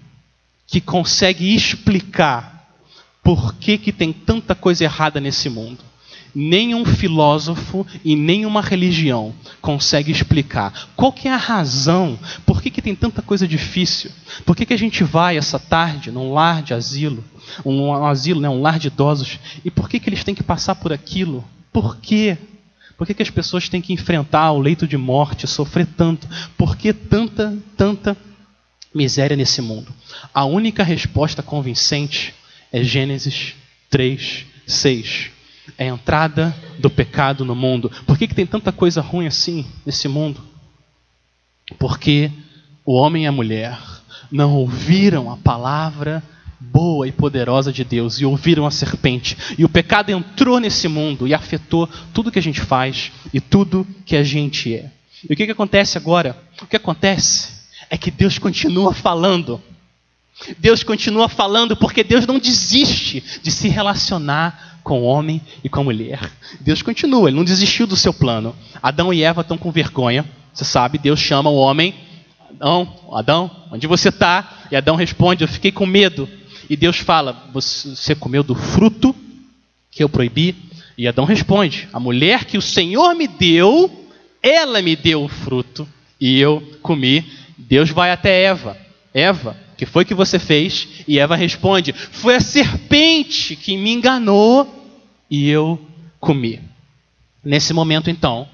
[0.66, 2.59] que consegue explicar
[3.24, 5.80] por que, que tem tanta coisa errada nesse mundo.
[6.34, 12.84] Nenhum filósofo e nenhuma religião consegue explicar qual que é a razão, por que, que
[12.84, 14.12] tem tanta coisa difícil,
[14.46, 17.24] por que, que a gente vai essa tarde num lar de asilo,
[17.66, 20.76] um, asilo, né, um lar de idosos, e por que, que eles têm que passar
[20.76, 21.44] por aquilo?
[21.74, 22.38] Por quê?
[22.96, 26.28] Por que, que as pessoas têm que enfrentar o leito de morte, sofrer tanto?
[26.58, 28.16] Por que tanta, tanta
[28.94, 29.92] miséria nesse mundo?
[30.34, 32.36] A única resposta convincente
[32.72, 33.56] é Gênesis
[33.90, 35.32] 3, 6.
[35.78, 37.92] É a entrada do pecado no mundo.
[38.06, 40.42] Por que, que tem tanta coisa ruim assim nesse mundo?
[41.78, 42.32] Porque
[42.86, 43.78] o homem e a mulher
[44.32, 46.24] não ouviram a palavra
[46.60, 49.38] boa e poderosa de Deus e ouviram a serpente.
[49.58, 53.88] E o pecado entrou nesse mundo e afetou tudo que a gente faz e tudo
[54.06, 54.92] que a gente é.
[55.28, 56.38] E o que, que acontece agora?
[56.62, 59.62] O que acontece é que Deus continua falando.
[60.58, 65.82] Deus continua falando porque Deus não desiste de se relacionar com o homem e com
[65.82, 66.32] a mulher.
[66.62, 68.56] Deus continua, ele não desistiu do seu plano.
[68.82, 70.26] Adão e Eva estão com vergonha.
[70.54, 71.94] Você sabe, Deus chama o homem.
[72.50, 74.68] Adão, Adão, onde você está?
[74.72, 76.28] E Adão responde: Eu fiquei com medo
[76.70, 79.16] e Deus fala: Você comeu do fruto
[79.92, 80.56] que eu proibi?
[80.98, 84.08] E Adão responde: A mulher que o Senhor me deu,
[84.42, 85.88] ela me deu o fruto
[86.20, 87.26] e eu comi.
[87.58, 88.78] Deus vai até Eva:
[89.14, 90.90] Eva, que foi que você fez?
[91.08, 94.68] E Eva responde: Foi a serpente que me enganou
[95.32, 95.80] e eu
[96.20, 96.60] comi.
[97.42, 98.46] Nesse momento, então,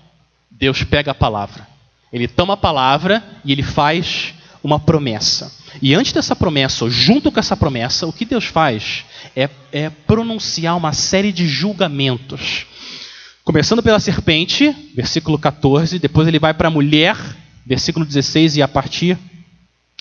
[0.52, 1.68] Deus pega a palavra.
[2.14, 5.52] Ele toma a palavra e ele faz uma promessa.
[5.82, 9.04] E antes dessa promessa, ou junto com essa promessa, o que Deus faz
[9.36, 12.68] é, é pronunciar uma série de julgamentos.
[13.44, 17.18] Começando pela serpente, versículo 14, depois ele vai para a mulher,
[17.66, 19.18] versículo 16, e a partir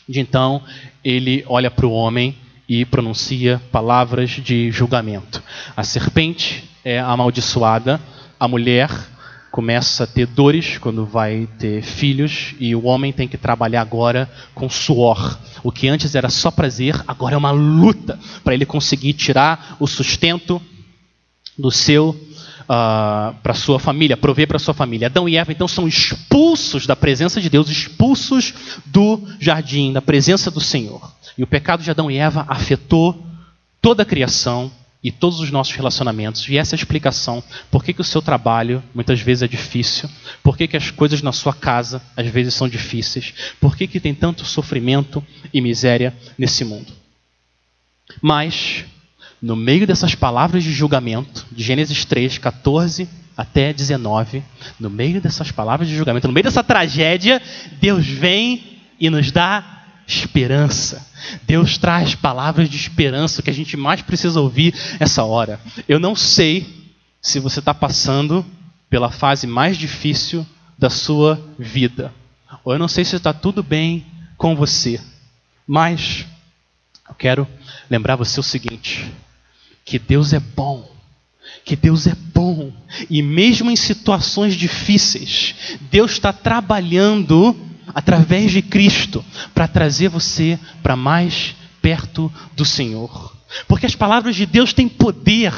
[0.08, 0.62] de então
[1.04, 2.36] ele olha para o homem
[2.68, 5.42] e pronuncia palavras de julgamento.
[5.76, 8.00] A serpente é amaldiçoada,
[8.38, 8.90] a mulher
[9.50, 14.28] começa a ter dores quando vai ter filhos e o homem tem que trabalhar agora
[14.52, 15.38] com suor.
[15.62, 19.86] O que antes era só prazer, agora é uma luta para ele conseguir tirar o
[19.86, 20.60] sustento
[21.56, 22.18] do seu
[22.64, 25.06] uh, para sua família, prover para sua família.
[25.06, 28.54] Adão e Eva então são expulsos da presença de Deus, expulsos
[28.86, 31.12] do jardim, da presença do Senhor.
[31.36, 33.24] E o pecado de Adão e Eva afetou
[33.80, 34.70] toda a criação
[35.04, 36.48] e todos os nossos relacionamentos.
[36.48, 40.08] E essa é a explicação por que, que o seu trabalho muitas vezes é difícil,
[40.42, 44.00] por que, que as coisas na sua casa às vezes são difíceis, por que, que
[44.00, 45.22] tem tanto sofrimento
[45.52, 46.90] e miséria nesse mundo.
[48.22, 48.86] Mas,
[49.44, 54.42] no meio dessas palavras de julgamento, de Gênesis 3, 14 até 19,
[54.80, 57.42] no meio dessas palavras de julgamento, no meio dessa tragédia,
[57.78, 61.06] Deus vem e nos dá esperança.
[61.42, 65.60] Deus traz palavras de esperança que a gente mais precisa ouvir essa hora.
[65.86, 66.66] Eu não sei
[67.20, 68.46] se você está passando
[68.88, 70.46] pela fase mais difícil
[70.78, 72.14] da sua vida,
[72.64, 74.06] ou eu não sei se está tudo bem
[74.38, 74.98] com você,
[75.66, 76.24] mas
[77.06, 77.46] eu quero
[77.90, 79.12] lembrar você o seguinte:
[79.84, 80.88] que Deus é bom,
[81.64, 82.72] que Deus é bom
[83.10, 85.54] e mesmo em situações difíceis,
[85.90, 87.56] Deus está trabalhando
[87.94, 93.34] através de Cristo para trazer você para mais perto do Senhor.
[93.68, 95.52] Porque as palavras de Deus têm poder.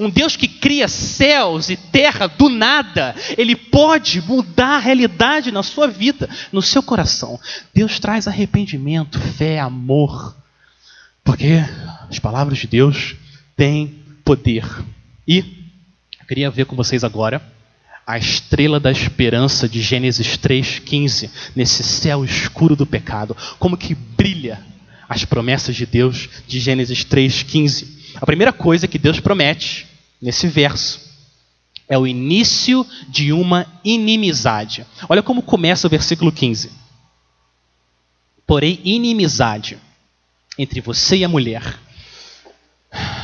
[0.00, 5.62] Um Deus que cria céus e terra do nada, ele pode mudar a realidade na
[5.62, 7.38] sua vida, no seu coração.
[7.74, 10.34] Deus traz arrependimento, fé, amor.
[11.22, 11.62] Porque
[12.08, 13.16] as palavras de Deus
[13.56, 14.64] têm poder.
[15.26, 15.38] E
[16.20, 17.42] eu queria ver com vocês agora
[18.06, 24.62] a estrela da esperança de Gênesis 3:15 nesse céu escuro do pecado, como que brilha
[25.08, 28.14] as promessas de Deus de Gênesis 3:15.
[28.20, 29.86] A primeira coisa que Deus promete
[30.20, 31.00] nesse verso
[31.88, 34.86] é o início de uma inimizade.
[35.08, 36.70] Olha como começa o versículo 15.
[38.46, 39.78] Porém, inimizade
[40.58, 41.78] entre você e a mulher.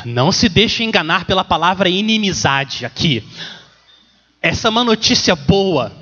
[0.04, 3.24] Não se deixe enganar pela palavra inimizade aqui.
[4.40, 5.92] Essa é uma notícia boa.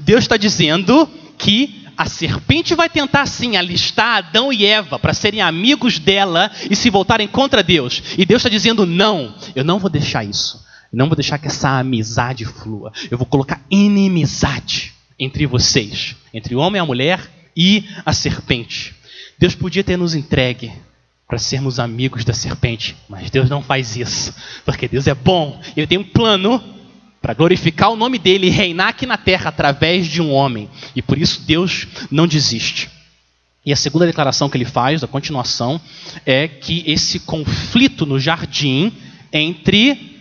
[0.00, 5.40] Deus está dizendo que a serpente vai tentar sim alistar Adão e Eva para serem
[5.40, 8.02] amigos dela e se voltarem contra Deus.
[8.18, 10.64] E Deus está dizendo: não, eu não vou deixar isso.
[10.92, 12.92] Eu não vou deixar que essa amizade flua.
[13.10, 18.94] Eu vou colocar inimizade entre vocês, entre o homem e a mulher e a serpente.
[19.38, 20.72] Deus podia ter nos entregue
[21.26, 24.34] para sermos amigos da serpente, mas Deus não faz isso,
[24.64, 25.60] porque Deus é bom.
[25.76, 26.62] Ele tem um plano
[27.20, 30.68] para glorificar o nome dele e reinar aqui na terra através de um homem.
[30.94, 32.90] E por isso Deus não desiste.
[33.64, 35.80] E a segunda declaração que ele faz, a continuação,
[36.26, 38.92] é que esse conflito no jardim
[39.32, 40.12] entre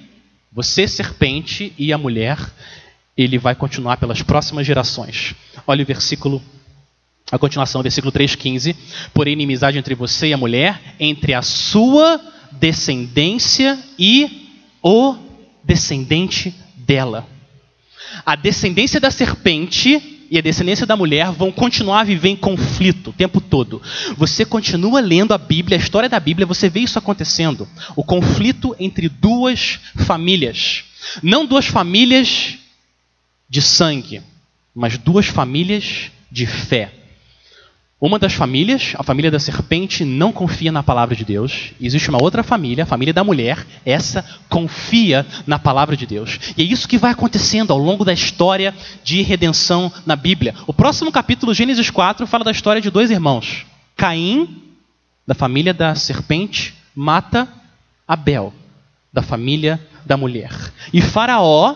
[0.49, 2.37] você, serpente, e a mulher,
[3.17, 5.35] ele vai continuar pelas próximas gerações.
[5.67, 6.41] Olha o versículo,
[7.31, 8.75] a continuação, versículo 3,15.
[9.13, 15.15] Por inimizade entre você e a mulher, entre a sua descendência e o
[15.63, 17.27] descendente dela.
[18.25, 23.09] A descendência da serpente e a descendência da mulher vão continuar a viver em conflito
[23.09, 23.81] o tempo todo.
[24.17, 27.67] Você continua lendo a Bíblia, a história da Bíblia, você vê isso acontecendo.
[27.95, 30.85] O conflito entre duas famílias.
[31.21, 32.57] Não duas famílias
[33.49, 34.21] de sangue,
[34.73, 36.91] mas duas famílias de fé.
[38.05, 41.71] Uma das famílias, a família da serpente, não confia na palavra de Deus.
[41.79, 46.37] Existe uma outra família, a família da mulher, essa confia na palavra de Deus.
[46.57, 50.53] E é isso que vai acontecendo ao longo da história de redenção na Bíblia.
[50.67, 53.65] O próximo capítulo, Gênesis 4, fala da história de dois irmãos.
[53.95, 54.61] Caim,
[55.25, 57.47] da família da serpente, mata
[58.05, 58.53] Abel,
[59.13, 60.51] da família da mulher.
[60.91, 61.73] E Faraó,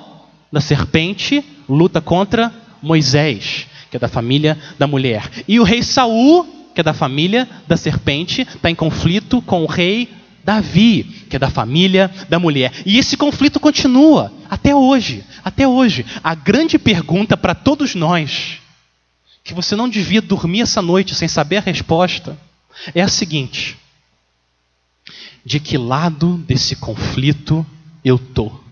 [0.51, 2.51] da serpente, luta contra
[2.83, 5.29] Moisés que é da família da mulher.
[5.47, 9.67] E o rei Saul, que é da família da serpente, está em conflito com o
[9.67, 10.09] rei
[10.43, 12.71] Davi, que é da família da mulher.
[12.85, 15.23] E esse conflito continua até hoje.
[15.43, 16.05] Até hoje.
[16.23, 18.59] A grande pergunta para todos nós,
[19.43, 22.37] que você não devia dormir essa noite sem saber a resposta,
[22.95, 23.77] é a seguinte:
[25.43, 27.65] de que lado desse conflito
[28.03, 28.63] eu estou?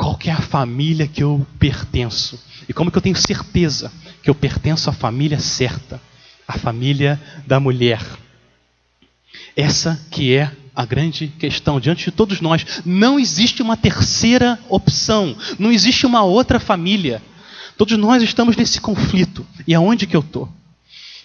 [0.00, 2.42] Qual que é a família que eu pertenço?
[2.66, 6.00] E como que eu tenho certeza que eu pertenço à família certa,
[6.48, 8.02] à família da mulher?
[9.54, 12.80] Essa que é a grande questão diante de todos nós.
[12.82, 17.22] Não existe uma terceira opção, não existe uma outra família.
[17.76, 19.46] Todos nós estamos nesse conflito.
[19.68, 20.48] E aonde que eu estou?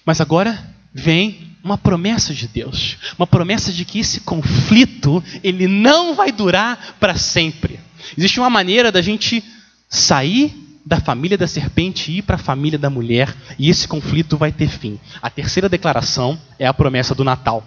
[0.05, 6.13] Mas agora vem uma promessa de Deus, uma promessa de que esse conflito ele não
[6.13, 7.79] vai durar para sempre.
[8.17, 9.43] Existe uma maneira da gente
[9.89, 14.37] sair da família da serpente e ir para a família da mulher, e esse conflito
[14.37, 14.99] vai ter fim.
[15.19, 17.65] A terceira declaração é a promessa do Natal.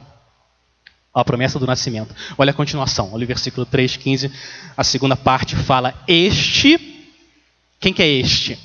[1.12, 2.14] A promessa do nascimento.
[2.36, 4.30] Olha a continuação, olha o versículo 3, 15.
[4.76, 6.78] A segunda parte fala: Este,
[7.80, 8.56] quem que é este?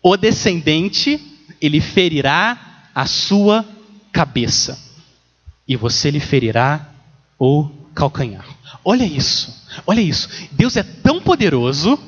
[0.00, 1.20] O descendente,
[1.60, 3.64] ele ferirá a sua
[4.12, 4.78] cabeça,
[5.66, 6.88] e você lhe ferirá
[7.40, 8.46] o calcanhar.
[8.84, 10.28] Olha isso, olha isso.
[10.52, 11.98] Deus é tão poderoso,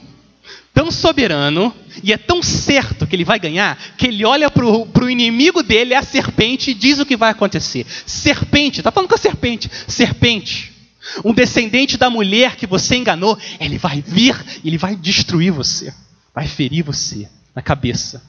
[0.72, 5.10] tão soberano e é tão certo que ele vai ganhar, que ele olha para o
[5.10, 7.84] inimigo dele, a serpente, e diz o que vai acontecer.
[8.06, 10.72] Serpente, está falando com a serpente, serpente.
[11.24, 15.92] Um descendente da mulher que você enganou, ele vai vir e ele vai destruir você,
[16.34, 18.22] vai ferir você na cabeça.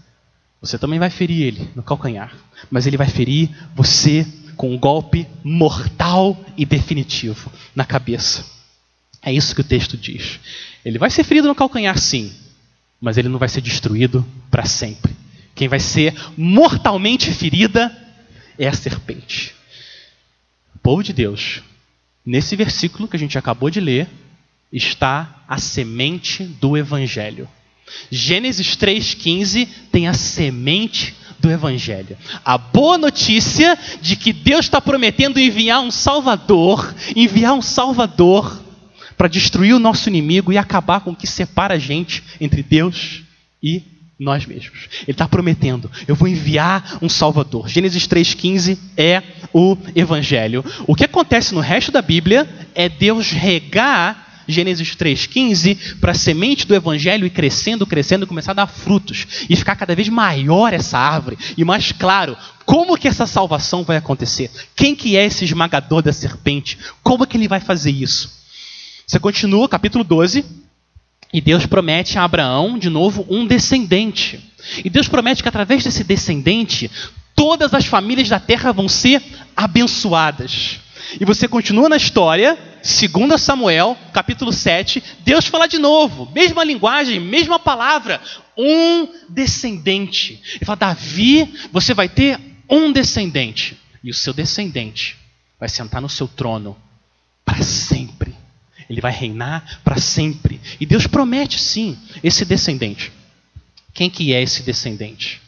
[0.62, 2.34] Você também vai ferir ele no calcanhar,
[2.70, 4.26] mas ele vai ferir você
[4.58, 8.59] com um golpe mortal e definitivo na cabeça.
[9.22, 10.40] É isso que o texto diz.
[10.84, 12.34] Ele vai ser ferido no calcanhar, sim,
[13.02, 15.16] mas ele não vai ser destruído para sempre.
[15.56, 17.96] Quem vai ser mortalmente ferida
[18.58, 19.54] é a serpente.
[20.76, 21.62] O povo de Deus,
[22.26, 24.08] nesse versículo que a gente acabou de ler,
[24.72, 27.48] está a semente do Evangelho.
[28.12, 32.18] Gênesis 3,15 tem a semente do Evangelho.
[32.46, 38.69] A boa notícia de que Deus está prometendo enviar um Salvador, enviar um Salvador
[39.20, 43.22] para destruir o nosso inimigo e acabar com o que separa a gente entre Deus
[43.62, 43.84] e
[44.18, 44.88] nós mesmos.
[45.02, 47.68] Ele está prometendo: eu vou enviar um Salvador.
[47.68, 49.22] Gênesis 3,15 é
[49.54, 50.64] o Evangelho.
[50.88, 56.66] O que acontece no resto da Bíblia é Deus regar Gênesis 3,15, para a semente
[56.66, 60.98] do evangelho ir crescendo, crescendo, começar a dar frutos e ficar cada vez maior essa
[60.98, 64.50] árvore e mais claro como que essa salvação vai acontecer.
[64.76, 66.80] Quem que é esse esmagador da serpente?
[67.04, 68.39] Como que ele vai fazer isso?
[69.10, 70.46] Você continua, capítulo 12,
[71.34, 74.40] e Deus promete a Abraão, de novo, um descendente.
[74.86, 76.92] E Deus promete que através desse descendente,
[77.36, 79.20] todas as famílias da terra vão ser
[79.58, 80.80] abençoadas.
[81.20, 87.20] E você continua na história, 2 Samuel, capítulo 7, Deus fala de novo, mesma linguagem,
[87.20, 88.22] mesma palavra,
[88.56, 90.40] um descendente.
[90.54, 92.40] Ele fala: Davi, você vai ter
[92.70, 95.18] um descendente, e o seu descendente
[95.60, 96.78] vai sentar no seu trono
[97.44, 97.99] para sempre.
[98.90, 100.60] Ele vai reinar para sempre.
[100.80, 103.12] E Deus promete sim esse descendente.
[103.94, 105.42] Quem que é esse descendente?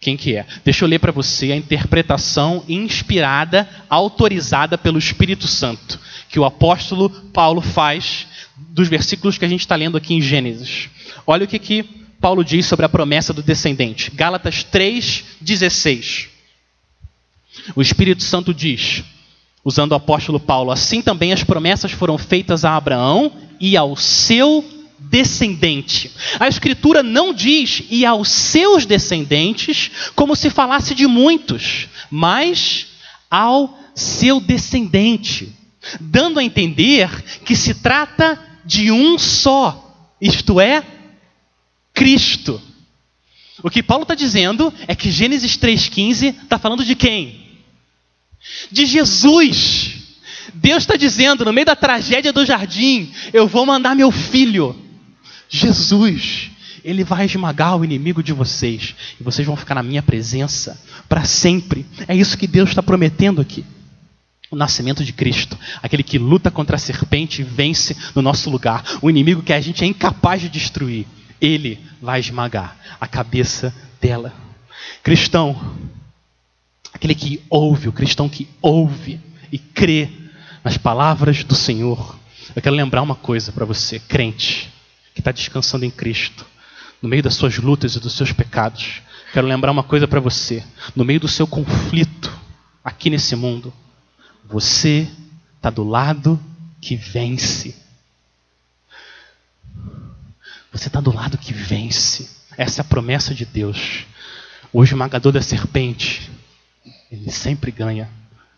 [0.00, 0.44] Quem que é?
[0.64, 7.08] Deixa eu ler para você a interpretação inspirada, autorizada pelo Espírito Santo, que o apóstolo
[7.08, 8.26] Paulo faz
[8.56, 10.90] dos versículos que a gente está lendo aqui em Gênesis.
[11.24, 11.84] Olha o que, que
[12.20, 14.10] Paulo diz sobre a promessa do descendente.
[14.10, 16.26] Gálatas 3,16.
[17.76, 19.04] O Espírito Santo diz,
[19.64, 24.64] usando o apóstolo Paulo, assim também as promessas foram feitas a Abraão e ao seu
[24.98, 26.10] descendente.
[26.38, 32.88] A Escritura não diz e aos seus descendentes, como se falasse de muitos, mas
[33.30, 35.52] ao seu descendente,
[36.00, 37.08] dando a entender
[37.44, 40.82] que se trata de um só, isto é,
[41.92, 42.60] Cristo.
[43.62, 47.41] O que Paulo está dizendo é que Gênesis 3,15 está falando de quem?
[48.70, 49.98] De Jesus.
[50.54, 54.76] Deus está dizendo, no meio da tragédia do jardim, eu vou mandar meu filho
[55.52, 56.50] Jesus,
[56.82, 61.24] ele vai esmagar o inimigo de vocês e vocês vão ficar na minha presença para
[61.24, 61.84] sempre.
[62.08, 63.62] É isso que Deus está prometendo aqui.
[64.50, 68.82] O nascimento de Cristo, aquele que luta contra a serpente e vence no nosso lugar,
[69.02, 71.06] o inimigo que a gente é incapaz de destruir,
[71.38, 74.32] ele vai esmagar a cabeça dela.
[75.02, 75.76] Cristão,
[76.92, 79.20] aquele que ouve, o cristão que ouve
[79.50, 80.08] e crê
[80.62, 82.18] nas palavras do Senhor.
[82.54, 84.70] Eu quero lembrar uma coisa para você, crente
[85.14, 86.46] que está descansando em Cristo,
[87.00, 89.02] no meio das suas lutas e dos seus pecados.
[89.32, 90.64] Quero lembrar uma coisa para você:
[90.94, 92.32] no meio do seu conflito
[92.84, 93.72] aqui nesse mundo,
[94.44, 95.08] você
[95.56, 96.38] está do lado
[96.80, 97.74] que vence.
[100.72, 102.28] Você está do lado que vence.
[102.56, 104.04] Essa é a promessa de Deus.
[104.72, 106.30] O esmagador da serpente,
[107.12, 108.08] ele sempre ganha.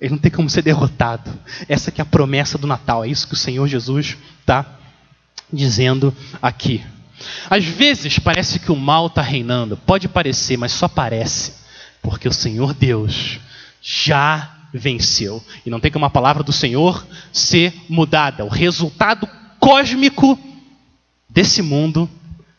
[0.01, 1.33] Ele não tem como ser derrotado.
[1.69, 3.05] Essa que é a promessa do Natal.
[3.05, 4.79] É isso que o Senhor Jesus está
[5.53, 6.85] dizendo aqui.
[7.51, 11.55] Às vezes parece que o mal está reinando, pode parecer, mas só parece,
[12.03, 13.41] porque o Senhor Deus
[13.81, 15.43] já venceu.
[15.65, 18.45] E não tem como a palavra do Senhor ser mudada.
[18.45, 19.29] O resultado
[19.59, 20.39] cósmico
[21.29, 22.09] desse mundo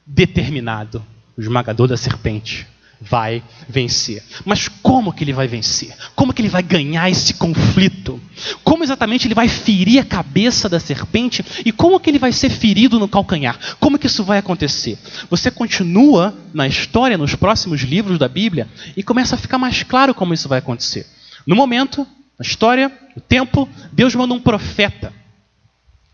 [0.06, 1.06] determinado
[1.38, 2.68] o esmagador da serpente
[3.00, 4.24] vai vencer.
[4.46, 5.96] Mas como que ele vai vencer?
[6.16, 8.20] Como que ele vai ganhar esse conflito?
[8.64, 12.50] Como exatamente ele vai ferir a cabeça da serpente e como que ele vai ser
[12.50, 13.58] ferido no calcanhar?
[13.80, 14.98] Como que isso vai acontecer?
[15.30, 20.14] Você continua na história, nos próximos livros da Bíblia e começa a ficar mais claro
[20.14, 21.06] como isso vai acontecer.
[21.46, 22.08] No momento,
[22.40, 25.14] na história, no tempo, Deus manda um profeta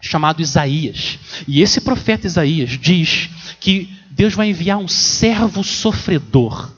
[0.01, 1.19] chamado Isaías.
[1.47, 3.29] E esse profeta Isaías diz
[3.59, 6.71] que Deus vai enviar um servo sofredor.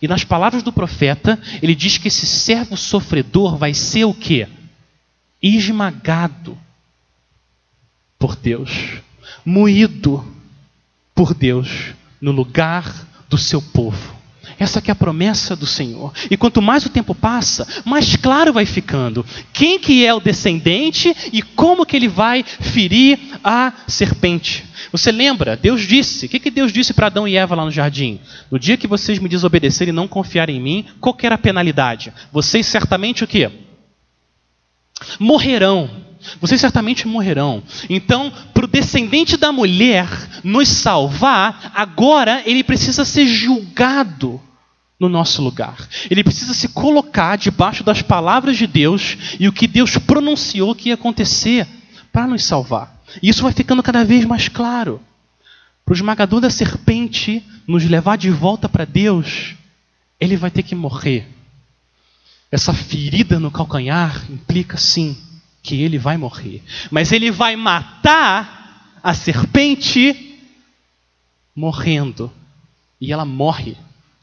[0.00, 4.46] E nas palavras do profeta, ele diz que esse servo sofredor vai ser o quê?
[5.42, 6.56] Esmagado
[8.18, 9.00] por Deus,
[9.44, 10.24] moído
[11.14, 14.17] por Deus no lugar do seu povo.
[14.58, 16.12] Essa que é a promessa do Senhor.
[16.30, 21.14] E quanto mais o tempo passa, mais claro vai ficando quem que é o descendente
[21.32, 24.64] e como que ele vai ferir a serpente.
[24.90, 25.56] Você lembra?
[25.56, 26.26] Deus disse.
[26.26, 28.20] O que, que Deus disse para Adão e Eva lá no jardim?
[28.50, 32.12] No dia que vocês me desobedecerem e não confiarem em mim, qual era a penalidade?
[32.32, 33.50] Vocês certamente o quê?
[35.20, 35.88] Morrerão.
[36.40, 37.62] Vocês certamente morrerão.
[37.88, 40.08] Então, para o descendente da mulher
[40.42, 44.40] nos salvar, agora ele precisa ser julgado
[44.98, 45.88] no nosso lugar.
[46.10, 50.88] Ele precisa se colocar debaixo das palavras de Deus e o que Deus pronunciou que
[50.88, 51.66] ia acontecer
[52.12, 53.00] para nos salvar.
[53.22, 55.00] E isso vai ficando cada vez mais claro.
[55.84, 59.54] Para o esmagador da serpente nos levar de volta para Deus,
[60.20, 61.28] ele vai ter que morrer.
[62.50, 65.16] Essa ferida no calcanhar implica sim
[65.62, 66.62] que ele vai morrer.
[66.90, 70.40] Mas ele vai matar a serpente
[71.54, 72.32] morrendo.
[73.00, 73.76] E ela morre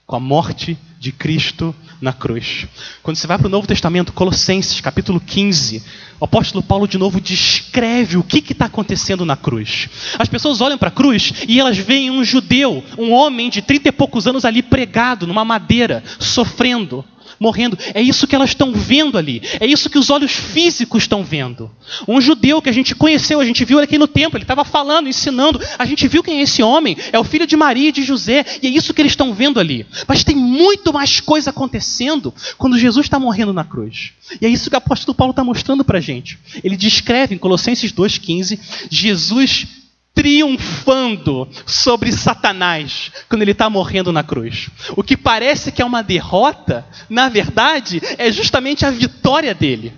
[0.05, 2.67] com a morte de Cristo na cruz.
[3.01, 5.83] Quando você vai para o Novo Testamento, Colossenses, capítulo 15,
[6.19, 9.89] o apóstolo Paulo de novo descreve o que está acontecendo na cruz.
[10.19, 13.89] As pessoas olham para a cruz e elas veem um judeu, um homem de trinta
[13.89, 17.03] e poucos anos ali pregado numa madeira, sofrendo
[17.39, 17.77] morrendo.
[17.93, 19.41] É isso que elas estão vendo ali.
[19.59, 21.71] É isso que os olhos físicos estão vendo.
[22.07, 24.63] Um judeu que a gente conheceu, a gente viu ele aqui no templo, ele estava
[24.63, 25.59] falando, ensinando.
[25.77, 26.97] A gente viu quem é esse homem.
[27.11, 28.45] É o filho de Maria e de José.
[28.61, 29.85] E é isso que eles estão vendo ali.
[30.07, 34.11] Mas tem muito mais coisa acontecendo quando Jesus está morrendo na cruz.
[34.41, 36.39] E é isso que o apóstolo Paulo está mostrando para a gente.
[36.63, 38.59] Ele descreve em Colossenses 2,15
[38.89, 39.67] Jesus
[40.15, 44.69] triunfando sobre Satanás quando ele está morrendo na cruz.
[44.95, 49.93] O que parece que é uma derrota, na verdade, é justamente a vitória dele.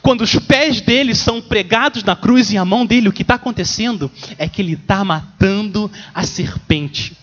[0.00, 3.34] Quando os pés dele são pregados na cruz e a mão dele, o que está
[3.34, 7.14] acontecendo é que ele está matando a serpente.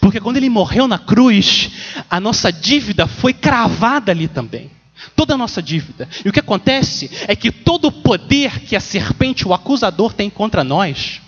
[0.00, 1.70] Porque quando ele morreu na cruz,
[2.08, 4.75] a nossa dívida foi cravada ali também
[5.14, 6.08] toda a nossa dívida.
[6.24, 10.30] E o que acontece é que todo o poder que a serpente, o acusador, tem
[10.30, 11.20] contra nós,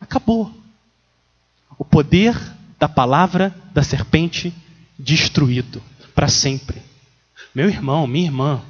[0.00, 0.52] acabou.
[1.78, 2.36] O poder
[2.78, 4.52] da palavra da serpente
[4.98, 5.82] destruído
[6.14, 6.82] para sempre.
[7.54, 8.62] Meu irmão, minha irmã,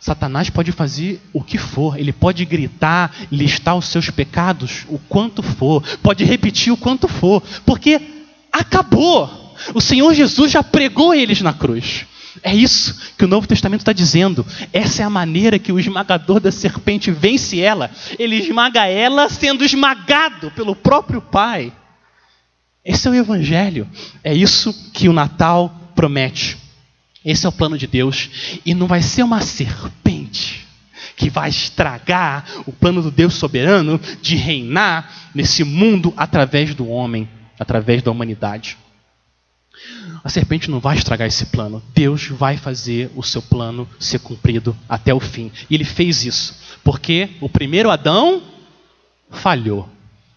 [0.00, 5.42] Satanás pode fazer o que for, ele pode gritar, listar os seus pecados o quanto
[5.42, 8.00] for, pode repetir o quanto for, porque
[8.52, 9.56] acabou.
[9.74, 12.04] O Senhor Jesus já pregou eles na cruz.
[12.42, 14.44] É isso que o Novo Testamento está dizendo.
[14.72, 17.90] Essa é a maneira que o esmagador da serpente vence ela.
[18.18, 21.72] Ele esmaga ela sendo esmagado pelo próprio Pai.
[22.84, 23.88] Esse é o Evangelho.
[24.22, 26.58] É isso que o Natal promete.
[27.24, 28.58] Esse é o plano de Deus.
[28.66, 30.66] E não vai ser uma serpente
[31.16, 37.28] que vai estragar o plano do Deus soberano de reinar nesse mundo através do homem,
[37.58, 38.76] através da humanidade.
[40.22, 41.82] A serpente não vai estragar esse plano.
[41.94, 45.52] Deus vai fazer o seu plano ser cumprido até o fim.
[45.68, 46.54] E ele fez isso.
[46.82, 48.42] Porque o primeiro Adão
[49.30, 49.88] falhou.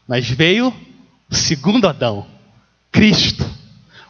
[0.07, 0.73] Mas veio
[1.29, 2.25] o segundo Adão,
[2.91, 3.45] Cristo,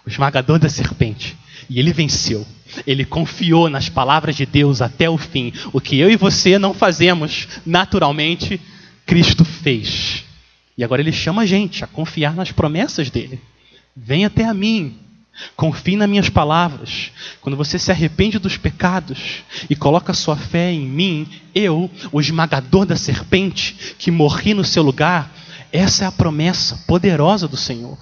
[0.05, 1.35] o esmagador da serpente.
[1.69, 2.45] E ele venceu.
[2.85, 5.51] Ele confiou nas palavras de Deus até o fim.
[5.73, 8.59] O que eu e você não fazemos naturalmente,
[9.05, 10.23] Cristo fez.
[10.77, 13.41] E agora ele chama a gente a confiar nas promessas dele.
[13.95, 14.97] Vem até a mim,
[15.55, 17.11] Confie nas minhas palavras.
[17.41, 22.85] Quando você se arrepende dos pecados e coloca sua fé em mim, eu, o esmagador
[22.85, 25.31] da serpente, que morri no seu lugar,
[25.71, 27.97] essa é a promessa poderosa do Senhor.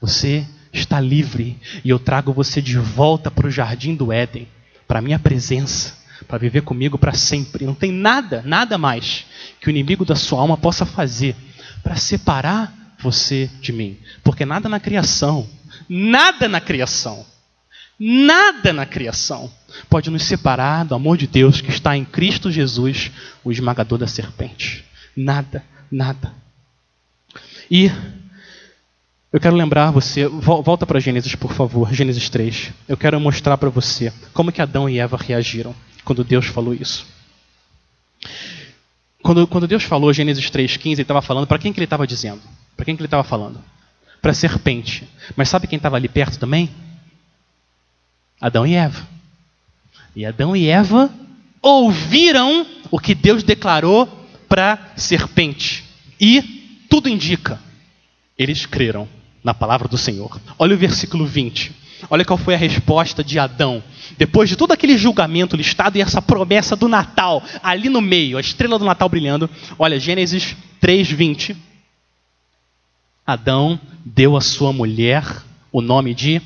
[0.00, 4.48] Você está livre e eu trago você de volta para o jardim do Éden,
[4.86, 5.94] para a minha presença,
[6.26, 7.66] para viver comigo para sempre.
[7.66, 9.26] Não tem nada, nada mais
[9.60, 11.34] que o inimigo da sua alma possa fazer
[11.82, 15.48] para separar você de mim, porque nada na criação
[15.88, 17.26] Nada na criação,
[17.98, 19.50] nada na criação
[19.88, 23.10] pode nos separar do amor de Deus que está em Cristo Jesus,
[23.44, 24.84] o esmagador da serpente.
[25.16, 26.32] Nada, nada.
[27.70, 27.90] E
[29.30, 32.72] eu quero lembrar você, volta para Gênesis, por favor, Gênesis 3.
[32.88, 37.06] Eu quero mostrar para você como que Adão e Eva reagiram quando Deus falou isso.
[39.22, 42.40] Quando, quando Deus falou Gênesis 3,15, ele estava falando, para quem que ele estava dizendo?
[42.74, 43.62] Para quem que ele estava falando?
[44.20, 45.08] Para a serpente.
[45.36, 46.70] Mas sabe quem estava ali perto também?
[48.40, 49.06] Adão e Eva.
[50.14, 51.10] E Adão e Eva
[51.60, 54.06] ouviram o que Deus declarou
[54.48, 55.84] para a serpente.
[56.20, 57.60] E tudo indica,
[58.36, 59.08] eles creram
[59.42, 60.40] na palavra do Senhor.
[60.58, 61.72] Olha o versículo 20.
[62.10, 63.82] Olha qual foi a resposta de Adão.
[64.16, 68.40] Depois de todo aquele julgamento listado e essa promessa do Natal ali no meio, a
[68.40, 69.50] estrela do Natal brilhando.
[69.78, 71.56] Olha, Gênesis 3, 20.
[73.28, 75.22] Adão deu à sua mulher
[75.70, 76.40] o nome de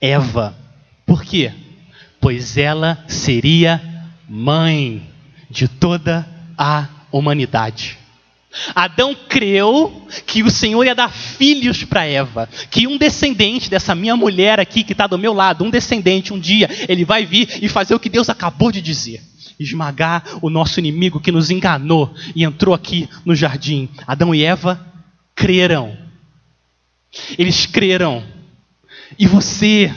[0.00, 0.56] Eva.
[1.04, 1.52] Por quê?
[2.18, 5.06] Pois ela seria mãe
[5.50, 6.26] de toda
[6.56, 7.98] a humanidade.
[8.74, 14.16] Adão creu que o Senhor ia dar filhos para Eva, que um descendente dessa minha
[14.16, 17.68] mulher aqui que está do meu lado, um descendente, um dia, ele vai vir e
[17.68, 19.20] fazer o que Deus acabou de dizer
[19.60, 23.88] esmagar o nosso inimigo que nos enganou e entrou aqui no jardim.
[24.08, 24.91] Adão e Eva
[25.42, 25.98] creram.
[27.36, 28.24] Eles creram.
[29.18, 29.92] E você?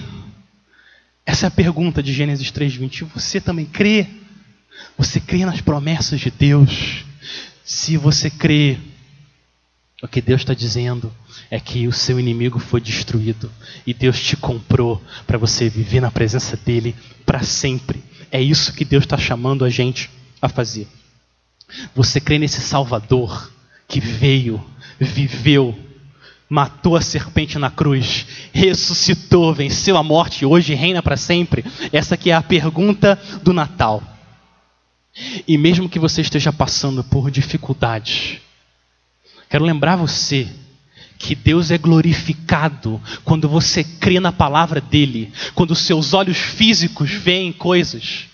[1.24, 3.06] Essa é a pergunta de Gênesis 3:20.
[3.14, 4.08] Você também crê?
[4.98, 7.06] Você crê nas promessas de Deus?
[7.64, 8.80] Se você crê,
[10.02, 11.14] o que Deus está dizendo
[11.52, 13.52] é que o seu inimigo foi destruído
[13.86, 18.04] e Deus te comprou para você viver na presença dele para sempre.
[18.32, 20.10] É isso que Deus está chamando a gente
[20.42, 20.88] a fazer.
[21.94, 23.52] Você crê nesse Salvador
[23.88, 24.64] que veio,
[25.00, 25.78] viveu,
[26.50, 31.66] matou a serpente na cruz, ressuscitou, venceu a morte e hoje reina para sempre?
[31.92, 34.02] Essa que é a pergunta do Natal.
[35.48, 38.38] E mesmo que você esteja passando por dificuldades,
[39.50, 40.50] quero lembrar você
[41.18, 47.54] que Deus é glorificado quando você crê na palavra dele, quando seus olhos físicos veem
[47.54, 48.26] coisas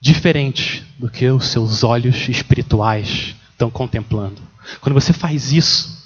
[0.00, 4.51] diferentes do que os seus olhos espirituais estão contemplando.
[4.80, 6.02] Quando você faz isso,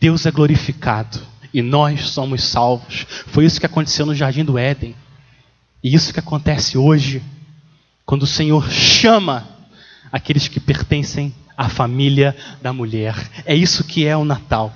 [0.00, 1.20] Deus é glorificado
[1.52, 3.06] e nós somos salvos.
[3.26, 4.94] Foi isso que aconteceu no jardim do Éden.
[5.82, 7.22] E isso que acontece hoje
[8.04, 9.48] quando o Senhor chama
[10.12, 13.14] aqueles que pertencem à família da mulher.
[13.44, 14.74] É isso que é o Natal.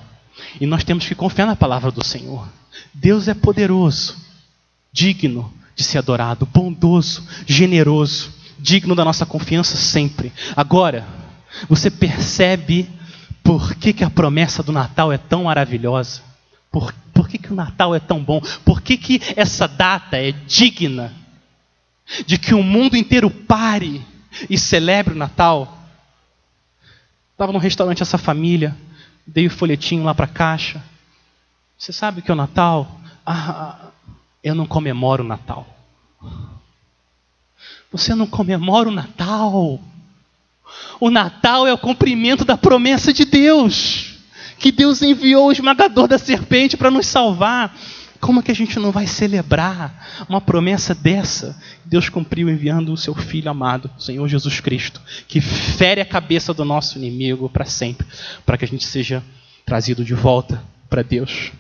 [0.61, 2.47] E nós temos que confiar na palavra do Senhor.
[2.93, 4.17] Deus é poderoso,
[4.93, 10.33] digno de ser adorado, bondoso, generoso, digno da nossa confiança sempre.
[10.57, 11.07] Agora,
[11.69, 12.89] você percebe
[13.43, 16.23] por que, que a promessa do Natal é tão maravilhosa?
[16.71, 18.41] Por, por que, que o Natal é tão bom?
[18.65, 21.13] Por que, que essa data é digna
[22.27, 24.05] de que o mundo inteiro pare
[24.49, 25.79] e celebre o Natal.
[27.33, 28.77] Estava num restaurante essa família,
[29.27, 30.83] dei o folhetinho lá para a caixa.
[31.79, 33.01] Você sabe o que é o Natal?
[33.27, 33.89] Ah,
[34.43, 35.67] eu não comemoro o Natal.
[37.91, 39.81] Você não comemora o Natal.
[41.05, 44.15] O Natal é o cumprimento da promessa de Deus.
[44.59, 47.77] Que Deus enviou o esmagador da serpente para nos salvar.
[48.19, 51.61] Como é que a gente não vai celebrar uma promessa dessa?
[51.85, 54.99] Deus cumpriu enviando o seu Filho amado, o Senhor Jesus Cristo,
[55.29, 58.07] que fere a cabeça do nosso inimigo para sempre,
[58.47, 59.23] para que a gente seja
[59.67, 61.53] trazido de volta para Deus.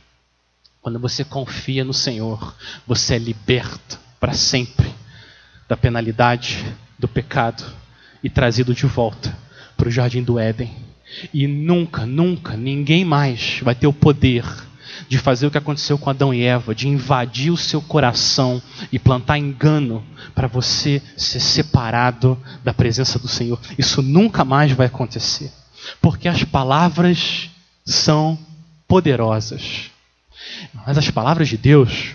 [0.81, 4.91] Quando você confia no Senhor, você é liberto para sempre
[5.69, 6.65] da penalidade
[6.99, 7.84] do pecado
[8.25, 9.37] e trazido de volta
[9.77, 10.73] para o jardim do Éden.
[11.33, 14.45] E nunca, nunca ninguém mais vai ter o poder
[15.09, 18.99] de fazer o que aconteceu com Adão e Eva, de invadir o seu coração e
[18.99, 20.05] plantar engano
[20.35, 23.61] para você ser separado da presença do Senhor.
[23.77, 25.53] Isso nunca mais vai acontecer,
[26.01, 27.51] porque as palavras
[27.85, 28.39] são
[28.89, 29.91] poderosas.
[30.87, 32.14] Mas as palavras de Deus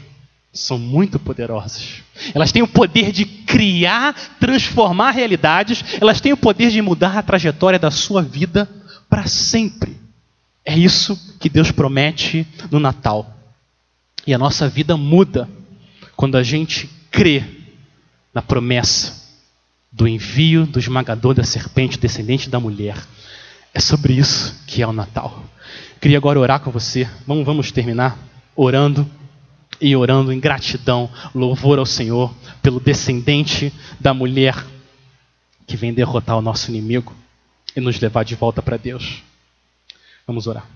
[0.51, 2.01] são muito poderosas.
[2.33, 7.23] Elas têm o poder de criar, transformar realidades, elas têm o poder de mudar a
[7.23, 8.69] trajetória da sua vida
[9.09, 9.97] para sempre.
[10.65, 13.35] É isso que Deus promete no Natal.
[14.25, 15.49] E a nossa vida muda
[16.15, 17.43] quando a gente crê
[18.33, 19.19] na promessa
[19.91, 22.97] do envio do esmagador da serpente, descendente da mulher.
[23.73, 25.43] É sobre isso que é o Natal.
[26.01, 27.09] Queria agora orar com você.
[27.25, 28.17] Vamos, vamos terminar
[28.55, 29.09] orando
[29.81, 34.65] e orando em gratidão, louvor ao Senhor pelo descendente da mulher
[35.65, 37.15] que vem derrotar o nosso inimigo
[37.75, 39.23] e nos levar de volta para Deus.
[40.25, 40.67] Vamos orar.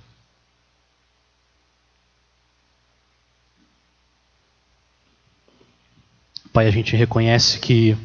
[6.51, 7.97] Pai, a gente reconhece que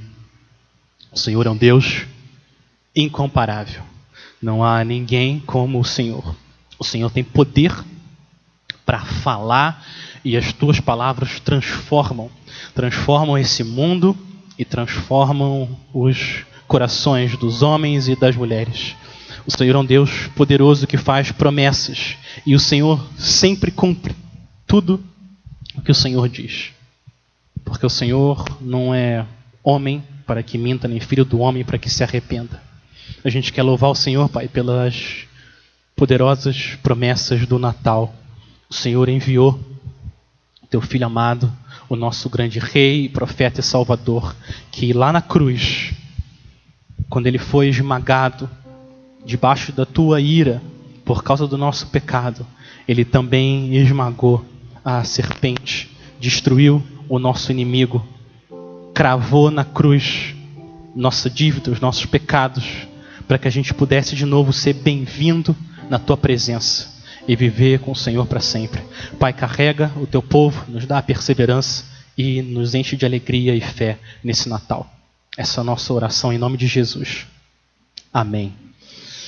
[1.12, 2.06] o Senhor é um Deus
[2.96, 3.82] incomparável.
[4.40, 6.34] Não há ninguém como o Senhor.
[6.78, 7.72] O Senhor tem poder
[8.88, 9.84] para falar
[10.24, 12.30] e as tuas palavras transformam,
[12.74, 14.16] transformam esse mundo
[14.58, 18.96] e transformam os corações dos homens e das mulheres.
[19.46, 22.16] O Senhor é um Deus poderoso que faz promessas.
[22.46, 24.16] E o Senhor sempre cumpre
[24.66, 25.04] tudo
[25.74, 26.70] o que o Senhor diz.
[27.66, 29.26] Porque o Senhor não é
[29.62, 32.62] homem para que minta, nem filho do homem para que se arrependa.
[33.22, 35.26] A gente quer louvar o Senhor, Pai, pelas
[35.94, 38.14] poderosas promessas do Natal.
[38.70, 39.58] O Senhor enviou
[40.68, 41.50] teu filho amado,
[41.88, 44.36] o nosso grande rei, profeta e salvador,
[44.70, 45.94] que lá na cruz,
[47.08, 48.48] quando ele foi esmagado,
[49.24, 50.60] debaixo da tua ira,
[51.02, 52.46] por causa do nosso pecado,
[52.86, 54.44] ele também esmagou
[54.84, 55.90] a serpente,
[56.20, 58.06] destruiu o nosso inimigo,
[58.92, 60.34] cravou na cruz
[60.94, 62.86] nossa dívida, os nossos pecados,
[63.26, 65.56] para que a gente pudesse de novo ser bem-vindo
[65.88, 66.97] na tua presença
[67.28, 68.82] e viver com o Senhor para sempre.
[69.18, 71.84] Pai, carrega o teu povo, nos dá a perseverança
[72.16, 74.90] e nos enche de alegria e fé nesse Natal.
[75.36, 77.26] Essa é a nossa oração em nome de Jesus.
[78.12, 78.67] Amém.